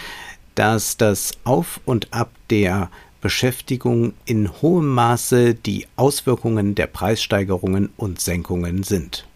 dass 0.54 0.96
das 0.96 1.32
Auf 1.44 1.80
und 1.84 2.12
Ab 2.12 2.30
der 2.50 2.90
Beschäftigung 3.24 4.12
in 4.26 4.50
hohem 4.60 4.86
Maße 4.86 5.54
die 5.54 5.86
Auswirkungen 5.96 6.74
der 6.74 6.86
Preissteigerungen 6.86 7.88
und 7.96 8.20
Senkungen 8.20 8.82
sind. 8.82 9.26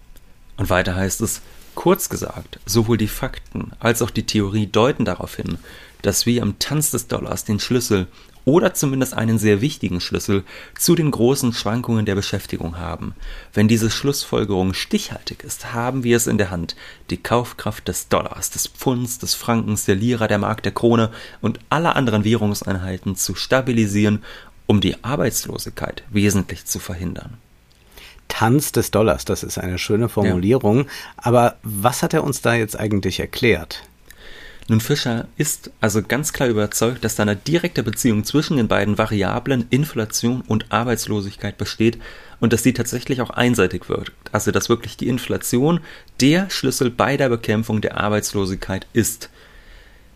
Und 0.59 0.69
weiter 0.69 0.95
heißt 0.95 1.23
es, 1.23 1.41
kurz 1.75 2.11
gesagt, 2.11 2.61
sowohl 2.67 2.99
die 2.99 3.09
Fakten 3.09 3.73
als 3.81 4.03
auch 4.03 4.11
die 4.11 4.27
Theorie 4.27 4.67
deuten 4.67 5.07
darauf 5.07 5.37
hin, 5.37 5.57
dass 6.03 6.27
wir 6.27 6.43
im 6.43 6.59
Tanz 6.59 6.91
des 6.91 7.07
Dollars 7.07 7.47
den 7.47 7.61
Schlüssel 7.61 8.09
oder 8.49 8.73
zumindest 8.73 9.13
einen 9.13 9.39
sehr 9.39 9.61
wichtigen 9.61 10.01
Schlüssel 10.01 10.43
zu 10.79 10.95
den 10.95 11.11
großen 11.11 11.53
Schwankungen 11.53 12.07
der 12.07 12.15
Beschäftigung 12.15 12.79
haben. 12.79 13.15
Wenn 13.53 13.69
diese 13.69 13.91
Schlussfolgerung 13.91 14.73
stichhaltig 14.73 15.45
ist, 15.45 15.75
haben 15.75 16.03
wir 16.03 16.17
es 16.17 16.27
in 16.27 16.39
der 16.39 16.51
Hand, 16.51 16.75
die 17.11 17.19
Kaufkraft 17.19 17.89
des 17.89 18.09
Dollars, 18.09 18.49
des 18.49 18.67
Pfunds, 18.67 19.19
des 19.19 19.35
Frankens, 19.35 19.85
der 19.85 19.97
Lira, 19.97 20.29
der 20.29 20.39
Mark, 20.39 20.63
der 20.63 20.73
Krone 20.73 21.11
und 21.43 21.61
aller 21.69 21.95
anderen 21.95 22.25
Währungseinheiten 22.25 23.17
zu 23.17 23.35
stabilisieren, 23.35 24.25
um 24.65 24.81
die 24.81 25.05
Arbeitslosigkeit 25.05 26.03
wesentlich 26.09 26.65
zu 26.65 26.79
verhindern. 26.79 27.35
Tanz 28.29 28.73
des 28.73 28.91
Dollars, 28.91 29.27
das 29.27 29.43
ist 29.43 29.59
eine 29.59 29.77
schöne 29.77 30.09
Formulierung. 30.09 30.79
Ja. 30.79 30.87
Aber 31.19 31.57
was 31.63 32.03
hat 32.03 32.15
er 32.15 32.25
uns 32.25 32.41
da 32.41 32.55
jetzt 32.55 32.81
eigentlich 32.81 33.21
erklärt? 33.21 33.83
Nun, 34.71 34.81
Fischer 34.81 35.29
ist 35.39 35.71
also 35.81 36.03
ganz 36.03 36.35
klar 36.35 36.51
überzeugt, 36.51 37.03
dass 37.03 37.17
da 37.17 37.23
eine 37.23 37.37
direkte 37.37 37.83
Beziehung 37.83 38.25
zwischen 38.25 38.59
den 38.59 38.69
beiden 38.69 38.99
Variablen 38.99 39.67
Inflation 39.71 40.43
und 40.43 40.71
Arbeitslosigkeit 40.71 41.57
besteht 41.57 41.99
und 42.39 42.53
dass 42.53 42.63
die 42.63 42.75
tatsächlich 42.75 43.23
auch 43.23 43.31
einseitig 43.31 43.89
wirkt. 43.89 44.13
Also 44.31 44.51
dass 44.51 44.69
wirklich 44.69 44.99
die 44.99 45.09
Inflation 45.09 45.81
der 46.21 46.51
Schlüssel 46.51 46.91
bei 46.91 47.17
der 47.17 47.31
Bekämpfung 47.31 47.81
der 47.81 47.97
Arbeitslosigkeit 47.97 48.87
ist 48.93 49.31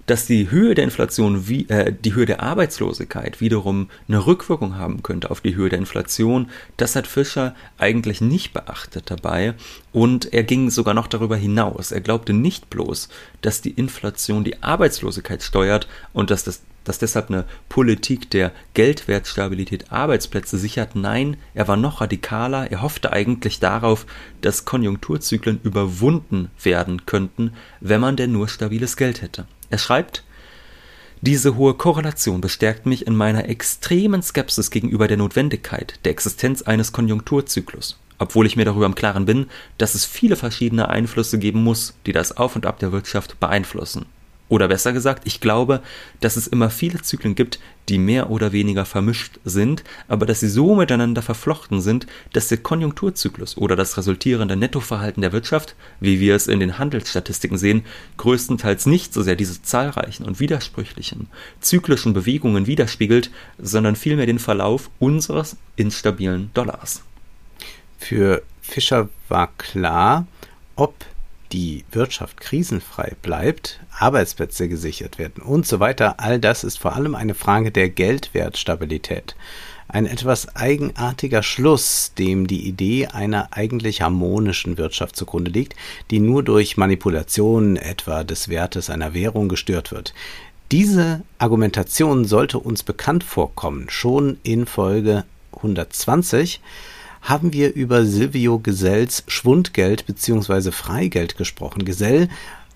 dass 0.07 0.27
die 0.27 0.51
Höhe 0.51 0.75
der 0.75 0.85
Inflation, 0.85 1.49
wie, 1.49 1.69
äh, 1.69 1.93
die 1.93 2.15
Höhe 2.15 2.27
der 2.27 2.43
Arbeitslosigkeit 2.43 3.41
wiederum 3.41 3.89
eine 4.09 4.27
Rückwirkung 4.27 4.77
haben 4.77 5.03
könnte 5.03 5.31
auf 5.31 5.41
die 5.41 5.55
Höhe 5.55 5.69
der 5.69 5.79
Inflation, 5.79 6.51
das 6.77 6.97
hat 6.97 7.07
Fischer 7.07 7.55
eigentlich 7.79 8.21
nicht 8.21 8.53
beachtet 8.53 9.11
dabei 9.11 9.55
und 9.93 10.33
er 10.33 10.43
ging 10.43 10.71
sogar 10.71 10.95
noch 10.95 11.07
darüber 11.07 11.37
hinaus. 11.37 11.93
Er 11.93 12.01
glaubte 12.01 12.33
nicht 12.33 12.71
bloß, 12.71 13.09
dass 13.41 13.61
die 13.61 13.71
Inflation 13.71 14.45
die 14.45 14.63
Arbeitslosigkeit 14.63 15.43
steuert 15.43 15.89
und 16.13 16.31
dass 16.31 16.45
das 16.45 16.63
dass 16.85 16.99
deshalb 16.99 17.31
eine 17.31 17.45
Politik 17.69 18.31
der 18.31 18.53
Geldwertstabilität 18.75 19.93
Arbeitsplätze 19.93 20.59
sichert. 20.59 20.97
Nein, 20.97 21.37
er 21.55 21.69
war 21.69 21.77
noch 21.77 22.01
radikaler. 22.01 22.71
Er 22.71 22.83
hoffte 22.83 23.13
eigentlich 23.13 23.61
darauf, 23.61 24.07
dass 24.41 24.65
Konjunkturzyklen 24.65 25.61
überwunden 25.63 26.51
werden 26.63 27.07
könnten, 27.07 27.53
wenn 27.81 28.01
man 28.01 28.17
denn 28.17 28.33
nur 28.33 28.49
stabiles 28.49 28.97
Geld 28.97 29.23
hätte. 29.23 29.47
Er 29.73 29.79
schreibt, 29.79 30.23
diese 31.23 31.57
hohe 31.57 31.73
Korrelation 31.73 32.43
bestärkt 32.43 32.85
mich 32.85 33.07
in 33.07 33.17
meiner 33.17 33.49
extremen 33.49 34.23
Skepsis 34.23 34.71
gegenüber 34.71 35.09
der 35.09 35.17
Notwendigkeit 35.17 35.99
der 36.05 36.13
Existenz 36.13 36.61
eines 36.61 36.93
Konjunkturzyklus, 36.93 37.99
obwohl 38.19 38.47
ich 38.47 38.55
mir 38.55 38.67
darüber 38.67 38.85
im 38.85 38.95
Klaren 38.95 39.25
bin, 39.25 39.47
dass 39.79 39.95
es 39.95 40.05
viele 40.05 40.37
verschiedene 40.37 40.91
Einflüsse 40.91 41.39
geben 41.39 41.65
muss, 41.65 41.95
die 42.05 42.13
das 42.13 42.37
Auf 42.37 42.55
und 42.55 42.67
Ab 42.67 42.81
der 42.81 42.93
Wirtschaft 42.93 43.41
beeinflussen. 43.41 44.05
Oder 44.53 44.69
besser 44.69 44.93
gesagt, 44.93 45.23
ich 45.25 45.41
glaube, 45.41 45.81
dass 46.21 46.37
es 46.37 46.47
immer 46.47 46.69
viele 46.69 47.01
Zyklen 47.01 47.35
gibt, 47.35 47.59
die 47.89 47.97
mehr 47.97 48.29
oder 48.29 48.53
weniger 48.53 48.85
vermischt 48.85 49.39
sind, 49.47 49.83
aber 50.09 50.27
dass 50.27 50.41
sie 50.41 50.49
so 50.51 50.75
miteinander 50.75 51.23
verflochten 51.23 51.81
sind, 51.81 52.07
dass 52.35 52.49
der 52.49 52.59
Konjunkturzyklus 52.59 53.57
oder 53.57 53.77
das 53.77 53.97
resultierende 53.97 54.55
Nettoverhalten 54.55 55.23
der 55.23 55.33
Wirtschaft, 55.33 55.75
wie 56.01 56.21
wir 56.21 56.37
es 56.37 56.49
in 56.49 56.61
den 56.61 56.79
Handelsstatistiken 56.79 57.57
sehen, 57.57 57.87
größtenteils 58.19 58.85
nicht 58.85 59.15
so 59.15 59.23
sehr 59.23 59.37
diese 59.37 59.63
zahlreichen 59.63 60.27
und 60.27 60.39
widersprüchlichen 60.39 61.29
zyklischen 61.63 62.13
Bewegungen 62.13 62.67
widerspiegelt, 62.67 63.31
sondern 63.59 63.97
vielmehr 63.97 64.27
den 64.27 64.39
Verlauf 64.39 64.91
unseres 64.99 65.57
instabilen 65.77 66.51
Dollars. 66.53 67.01
Für 67.99 68.43
Fischer 68.61 69.09
war 69.31 69.51
klar, 69.57 70.27
ob 70.77 71.07
die 71.53 71.85
Wirtschaft 71.93 72.41
krisenfrei 72.41 73.13
bleibt, 73.23 73.81
Arbeitsplätze 73.99 74.69
gesichert 74.69 75.19
werden 75.19 75.43
und 75.43 75.67
so 75.67 75.81
weiter, 75.81 76.19
all 76.19 76.39
das 76.39 76.65
ist 76.65 76.79
vor 76.79 76.95
allem 76.95 77.15
eine 77.15 77.35
Frage 77.35 77.71
der 77.71 77.89
Geldwertstabilität. 77.91 79.37
Ein 79.89 80.07
etwas 80.07 80.57
eigenartiger 80.57 81.43
Schluss, 81.43 82.13
dem 82.17 82.47
die 82.47 82.67
Idee 82.67 83.09
einer 83.09 83.49
eigentlich 83.51 84.01
harmonischen 84.01 84.79
Wirtschaft 84.79 85.17
zugrunde 85.17 85.51
liegt, 85.51 85.77
die 86.11 86.19
nur 86.19 86.43
durch 86.43 86.79
Manipulation 86.79 87.77
etwa 87.77 88.25
des 88.25 88.49
Wertes 88.49 88.89
einer 88.89 89.13
Währung 89.13 89.51
gestört 89.51 89.93
wird. 89.93 90.15
Diese 90.71 91.21
Argumentation 91.37 92.25
sollte 92.25 92.59
uns 92.59 92.83
bekannt 92.83 93.23
vorkommen, 93.23 93.91
schon 93.91 94.39
in 94.43 94.65
Folge 94.65 95.25
120 95.57 96.63
haben 97.23 97.53
wir 97.53 97.73
über 97.75 98.05
Silvio 98.05 98.59
Gesells 98.59 99.25
Schwundgeld 99.29 100.07
bzw. 100.07 100.73
Freigeld 100.73 101.37
gesprochen. 101.37 101.85
Gesell 101.85 102.29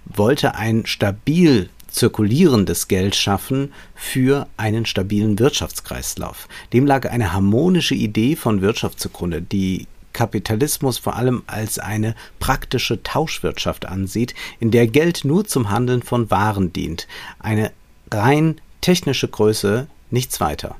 wollte 0.04 0.54
ein 0.54 0.86
stabil 0.86 1.68
zirkulierendes 1.88 2.88
Geld 2.88 3.16
schaffen 3.16 3.72
für 3.94 4.46
einen 4.56 4.86
stabilen 4.86 5.38
Wirtschaftskreislauf. 5.38 6.48
Dem 6.72 6.86
lag 6.86 7.10
eine 7.10 7.32
harmonische 7.32 7.94
Idee 7.94 8.36
von 8.36 8.60
Wirtschaft 8.60 9.00
zugrunde, 9.00 9.42
die 9.42 9.86
Kapitalismus 10.12 10.98
vor 10.98 11.16
allem 11.16 11.42
als 11.46 11.78
eine 11.78 12.14
praktische 12.38 13.02
Tauschwirtschaft 13.02 13.86
ansieht, 13.86 14.34
in 14.60 14.70
der 14.70 14.86
Geld 14.86 15.24
nur 15.24 15.44
zum 15.44 15.70
Handeln 15.70 16.02
von 16.02 16.30
Waren 16.30 16.72
dient. 16.72 17.06
Eine 17.38 17.72
rein 18.10 18.60
technische 18.80 19.28
Größe, 19.28 19.88
nichts 20.10 20.40
weiter. 20.40 20.76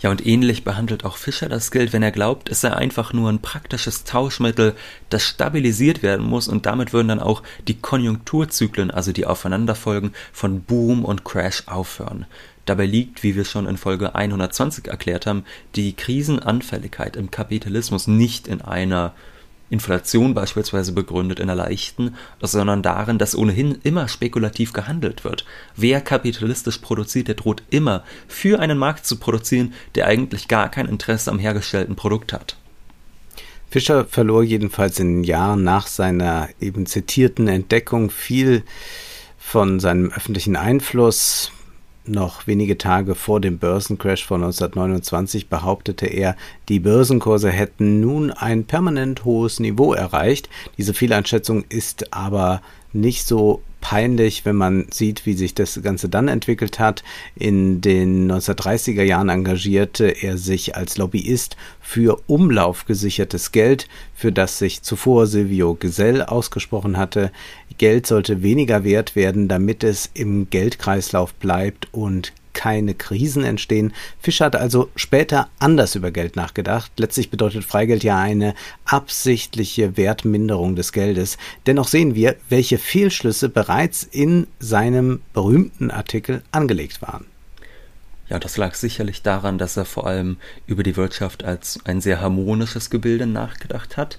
Ja, 0.00 0.10
und 0.10 0.24
ähnlich 0.24 0.62
behandelt 0.62 1.04
auch 1.04 1.16
Fischer 1.16 1.48
das 1.48 1.72
Geld, 1.72 1.92
wenn 1.92 2.04
er 2.04 2.12
glaubt, 2.12 2.48
es 2.48 2.60
sei 2.60 2.72
einfach 2.72 3.12
nur 3.12 3.28
ein 3.30 3.40
praktisches 3.40 4.04
Tauschmittel, 4.04 4.76
das 5.10 5.24
stabilisiert 5.24 6.04
werden 6.04 6.24
muss 6.24 6.46
und 6.46 6.66
damit 6.66 6.92
würden 6.92 7.08
dann 7.08 7.20
auch 7.20 7.42
die 7.66 7.80
Konjunkturzyklen, 7.80 8.92
also 8.92 9.10
die 9.10 9.26
Aufeinanderfolgen 9.26 10.12
von 10.32 10.62
Boom 10.62 11.04
und 11.04 11.24
Crash 11.24 11.64
aufhören. 11.66 12.26
Dabei 12.64 12.86
liegt, 12.86 13.24
wie 13.24 13.34
wir 13.34 13.44
schon 13.44 13.66
in 13.66 13.76
Folge 13.76 14.14
120 14.14 14.86
erklärt 14.86 15.26
haben, 15.26 15.44
die 15.74 15.94
Krisenanfälligkeit 15.94 17.16
im 17.16 17.32
Kapitalismus 17.32 18.06
nicht 18.06 18.46
in 18.46 18.60
einer 18.60 19.14
Inflation 19.70 20.34
beispielsweise 20.34 20.92
begründet 20.92 21.40
in 21.40 21.48
der 21.48 21.56
leichten, 21.56 22.14
sondern 22.40 22.82
darin, 22.82 23.18
dass 23.18 23.36
ohnehin 23.36 23.78
immer 23.82 24.08
spekulativ 24.08 24.72
gehandelt 24.72 25.24
wird. 25.24 25.44
Wer 25.76 26.00
kapitalistisch 26.00 26.78
produziert, 26.78 27.28
der 27.28 27.34
droht 27.34 27.62
immer 27.70 28.04
für 28.26 28.60
einen 28.60 28.78
Markt 28.78 29.06
zu 29.06 29.16
produzieren, 29.16 29.74
der 29.94 30.06
eigentlich 30.06 30.48
gar 30.48 30.70
kein 30.70 30.86
Interesse 30.86 31.30
am 31.30 31.38
hergestellten 31.38 31.96
Produkt 31.96 32.32
hat. 32.32 32.56
Fischer 33.70 34.06
verlor 34.06 34.42
jedenfalls 34.42 34.98
in 34.98 35.16
den 35.16 35.24
Jahren 35.24 35.62
nach 35.62 35.86
seiner 35.86 36.48
eben 36.58 36.86
zitierten 36.86 37.48
Entdeckung 37.48 38.10
viel 38.10 38.62
von 39.38 39.78
seinem 39.80 40.10
öffentlichen 40.10 40.56
Einfluss, 40.56 41.52
noch 42.08 42.46
wenige 42.46 42.78
Tage 42.78 43.14
vor 43.14 43.40
dem 43.40 43.58
Börsencrash 43.58 44.24
von 44.24 44.42
1929 44.42 45.48
behauptete 45.48 46.06
er, 46.06 46.36
die 46.68 46.80
Börsenkurse 46.80 47.50
hätten 47.50 48.00
nun 48.00 48.30
ein 48.30 48.64
permanent 48.64 49.24
hohes 49.24 49.60
Niveau 49.60 49.92
erreicht. 49.92 50.48
Diese 50.76 50.94
Fehleinschätzung 50.94 51.64
ist 51.68 52.12
aber 52.12 52.62
nicht 52.92 53.26
so 53.26 53.62
peinlich, 53.80 54.44
wenn 54.44 54.56
man 54.56 54.86
sieht, 54.90 55.26
wie 55.26 55.34
sich 55.34 55.54
das 55.54 55.80
Ganze 55.82 56.08
dann 56.08 56.28
entwickelt 56.28 56.78
hat. 56.78 57.02
In 57.34 57.80
den 57.80 58.30
1930er 58.30 59.02
Jahren 59.02 59.28
engagierte 59.28 60.06
er 60.08 60.36
sich 60.36 60.76
als 60.76 60.98
Lobbyist 60.98 61.56
für 61.80 62.20
umlaufgesichertes 62.26 63.52
Geld, 63.52 63.88
für 64.14 64.32
das 64.32 64.58
sich 64.58 64.82
zuvor 64.82 65.26
Silvio 65.26 65.74
Gesell 65.74 66.22
ausgesprochen 66.22 66.96
hatte. 66.96 67.30
Geld 67.78 68.06
sollte 68.06 68.42
weniger 68.42 68.84
wert 68.84 69.16
werden, 69.16 69.48
damit 69.48 69.84
es 69.84 70.10
im 70.14 70.50
Geldkreislauf 70.50 71.34
bleibt 71.34 71.88
und 71.92 72.32
keine 72.58 72.94
Krisen 72.94 73.44
entstehen. 73.44 73.92
Fischer 74.18 74.46
hat 74.46 74.56
also 74.56 74.90
später 74.96 75.48
anders 75.60 75.94
über 75.94 76.10
Geld 76.10 76.34
nachgedacht. 76.34 76.90
Letztlich 76.96 77.30
bedeutet 77.30 77.62
Freigeld 77.62 78.02
ja 78.02 78.18
eine 78.18 78.52
absichtliche 78.84 79.96
Wertminderung 79.96 80.74
des 80.74 80.90
Geldes. 80.90 81.38
Dennoch 81.66 81.86
sehen 81.86 82.16
wir, 82.16 82.34
welche 82.48 82.78
Fehlschlüsse 82.78 83.48
bereits 83.48 84.02
in 84.02 84.48
seinem 84.58 85.20
berühmten 85.32 85.92
Artikel 85.92 86.42
angelegt 86.50 87.00
waren. 87.00 87.26
Ja, 88.28 88.40
das 88.40 88.56
lag 88.56 88.74
sicherlich 88.74 89.22
daran, 89.22 89.58
dass 89.58 89.76
er 89.76 89.84
vor 89.84 90.08
allem 90.08 90.36
über 90.66 90.82
die 90.82 90.96
Wirtschaft 90.96 91.44
als 91.44 91.78
ein 91.84 92.00
sehr 92.00 92.20
harmonisches 92.20 92.90
Gebilde 92.90 93.28
nachgedacht 93.28 93.96
hat 93.96 94.18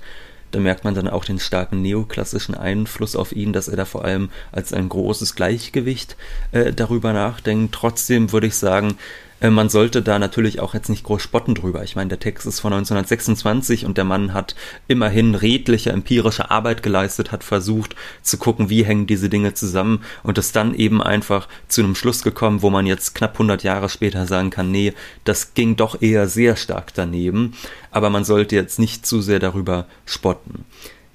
Da 0.52 0.60
merkt 0.60 0.84
man 0.84 0.96
dann 0.96 1.08
auch 1.08 1.26
den 1.26 1.40
starken 1.40 1.82
neoklassischen 1.82 2.56
Einfluss 2.56 3.16
auf 3.16 3.32
ihn, 3.32 3.54
dass 3.54 3.68
er 3.68 3.78
da 3.78 3.86
vor 3.86 4.04
allem 4.04 4.30
als 4.52 4.74
ein 4.74 4.90
großes 4.90 5.36
Gleichgewicht 5.36 6.16
äh, 6.52 6.74
darüber 6.74 7.14
nachdenkt. 7.14 7.76
Trotzdem 7.76 8.32
würde 8.32 8.48
ich 8.48 8.56
sagen, 8.56 8.98
äh, 9.40 9.50
man 9.50 9.70
sollte 9.70 10.02
da 10.02 10.20
natürlich 10.20 10.60
auch 10.60 10.74
jetzt 10.74 10.90
nicht 10.90 11.04
groß 11.04 11.22
spotten 11.22 11.56
drüber. 11.56 11.84
Ich 11.84 11.96
meine, 11.96 12.10
der 12.10 12.20
Text 12.20 12.46
ist 12.46 12.60
von 12.60 12.74
1926 12.74 13.86
und 13.86 13.98
der 13.98 14.06
Mann 14.06 14.34
hat 14.34 14.56
immerhin 14.88 15.36
redliche 15.36 15.92
empirische 15.92 16.52
Arbeit 16.52 16.84
geleistet, 16.84 17.32
hat 17.32 17.44
versucht 17.44 17.96
zu 18.22 18.38
gucken, 18.38 18.70
wie 18.70 18.84
hängen 18.84 19.08
diese 19.08 19.30
Dinge 19.30 19.54
zusammen 19.54 20.04
und 20.24 20.38
ist 20.38 20.56
dann 20.56 20.74
eben 20.74 21.02
einfach 21.02 21.48
zu 21.68 21.82
einem 21.82 21.96
Schluss 21.96 22.24
gekommen, 22.24 22.62
wo 22.62 22.70
man 22.70 22.86
jetzt 22.86 23.16
knapp 23.16 23.34
100 23.34 23.64
Jahre 23.64 23.90
später 23.90 24.26
sagen 24.28 24.50
kann, 24.50 24.72
nee, 24.72 24.94
das 25.24 25.54
ging 25.54 25.76
doch 25.76 26.02
eher 26.02 26.28
sehr 26.28 26.56
stark 26.56 26.94
daneben, 26.94 27.54
aber 27.92 28.10
man 28.10 28.24
sollte 28.24 28.56
jetzt 28.56 28.80
nicht 28.80 29.06
zu 29.06 29.22
sehr 29.22 29.40
darüber 29.40 29.86
spotten. 30.06 30.66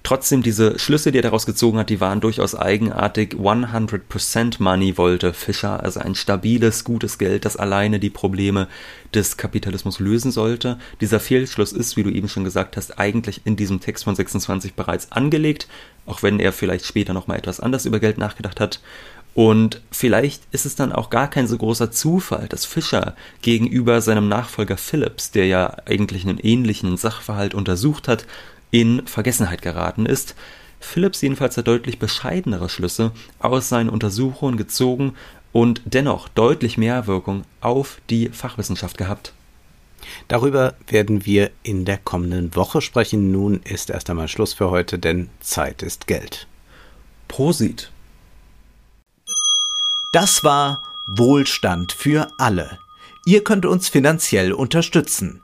Trotzdem, 0.05 0.43
diese 0.43 0.79
Schlüsse, 0.79 1.13
die 1.13 1.19
er 1.19 1.23
daraus 1.23 1.47
gezogen 1.47 1.79
hat, 1.79 1.89
die 1.89 1.99
waren 1.99 2.21
durchaus 2.21 2.55
eigenartig. 2.55 3.37
100% 3.37 4.63
Money 4.63 4.99
wollte 4.99 5.33
Fischer, 5.33 5.83
also 5.83 5.99
ein 5.99 6.15
stabiles, 6.15 6.85
gutes 6.85 7.17
Geld, 7.17 7.47
das 7.47 7.57
alleine 7.57 7.99
die 7.99 8.11
Probleme 8.11 8.69
des 9.15 9.39
Kapitalismus 9.39 10.01
lösen 10.01 10.31
sollte. 10.31 10.79
Dieser 11.01 11.21
Fehlschluss 11.21 11.73
ist, 11.73 11.97
wie 11.97 12.03
du 12.03 12.11
eben 12.11 12.29
schon 12.29 12.45
gesagt 12.45 12.77
hast, 12.77 12.99
eigentlich 12.99 13.41
in 13.47 13.57
diesem 13.57 13.81
Text 13.81 14.05
von 14.05 14.15
26 14.15 14.75
bereits 14.75 15.11
angelegt, 15.11 15.69
auch 16.05 16.23
wenn 16.23 16.39
er 16.39 16.53
vielleicht 16.53 16.85
später 16.85 17.15
nochmal 17.15 17.39
etwas 17.39 17.61
anders 17.61 17.87
über 17.87 17.99
Geld 17.99 18.19
nachgedacht 18.19 18.61
hat. 18.61 18.81
Und 19.33 19.81
vielleicht 19.91 20.43
ist 20.53 20.67
es 20.67 20.77
dann 20.77 20.93
auch 20.93 21.11
gar 21.11 21.29
kein 21.29 21.49
so 21.49 21.57
großer 21.57 21.91
Zufall, 21.91 22.47
dass 22.49 22.67
Fischer 22.67 23.17
gegenüber 23.43 24.01
seinem 24.01 24.29
Nachfolger 24.29 24.77
Phillips, 24.77 25.33
der 25.33 25.47
ja 25.47 25.77
eigentlich 25.87 26.25
einen 26.25 26.39
ähnlichen 26.39 26.97
Sachverhalt 26.97 27.55
untersucht 27.55 28.07
hat, 28.07 28.27
in 28.75 29.07
Vergessenheit 29.07 29.63
geraten 29.63 30.05
ist. 30.05 30.35
Phillips 30.81 31.23
jedenfalls 31.23 31.57
hat 31.57 31.69
deutlich 31.69 32.01
bescheidenere 32.01 32.69
Schlüsse 32.69 33.13
aus 33.39 33.69
seinen 33.69 33.89
Untersuchungen 33.89 34.57
gezogen 34.57 35.15
und 35.53 35.81
dennoch 35.85 36.29
deutlich 36.29 36.77
mehr 36.77 37.07
Wirkung 37.07 37.45
auf 37.61 38.01
die 38.11 38.31
Fachwissenschaft 38.31 38.99
gehabt. 38.99 39.33
Darüber 40.27 40.75
werden 40.89 41.25
wir 41.25 41.53
in 41.63 41.85
der 41.85 41.99
kommenden 41.99 42.57
Woche 42.57 42.81
sprechen. 42.81 43.31
Nun 43.31 43.61
ist 43.63 43.91
erst 43.91 44.11
einmal 44.11 44.27
Schluss 44.27 44.55
für 44.55 44.71
heute, 44.71 44.99
denn 44.99 45.31
Zeit 45.39 45.85
ist 45.85 46.09
Geld. 46.09 46.49
Prosit. 47.29 47.93
Das 50.13 50.43
war 50.43 50.83
Wohlstand 51.07 51.93
für 51.93 52.27
alle. 52.39 52.81
Ihr 53.25 53.45
könnt 53.45 53.67
uns 53.67 53.89
finanziell 53.89 54.53
unterstützen 54.53 55.44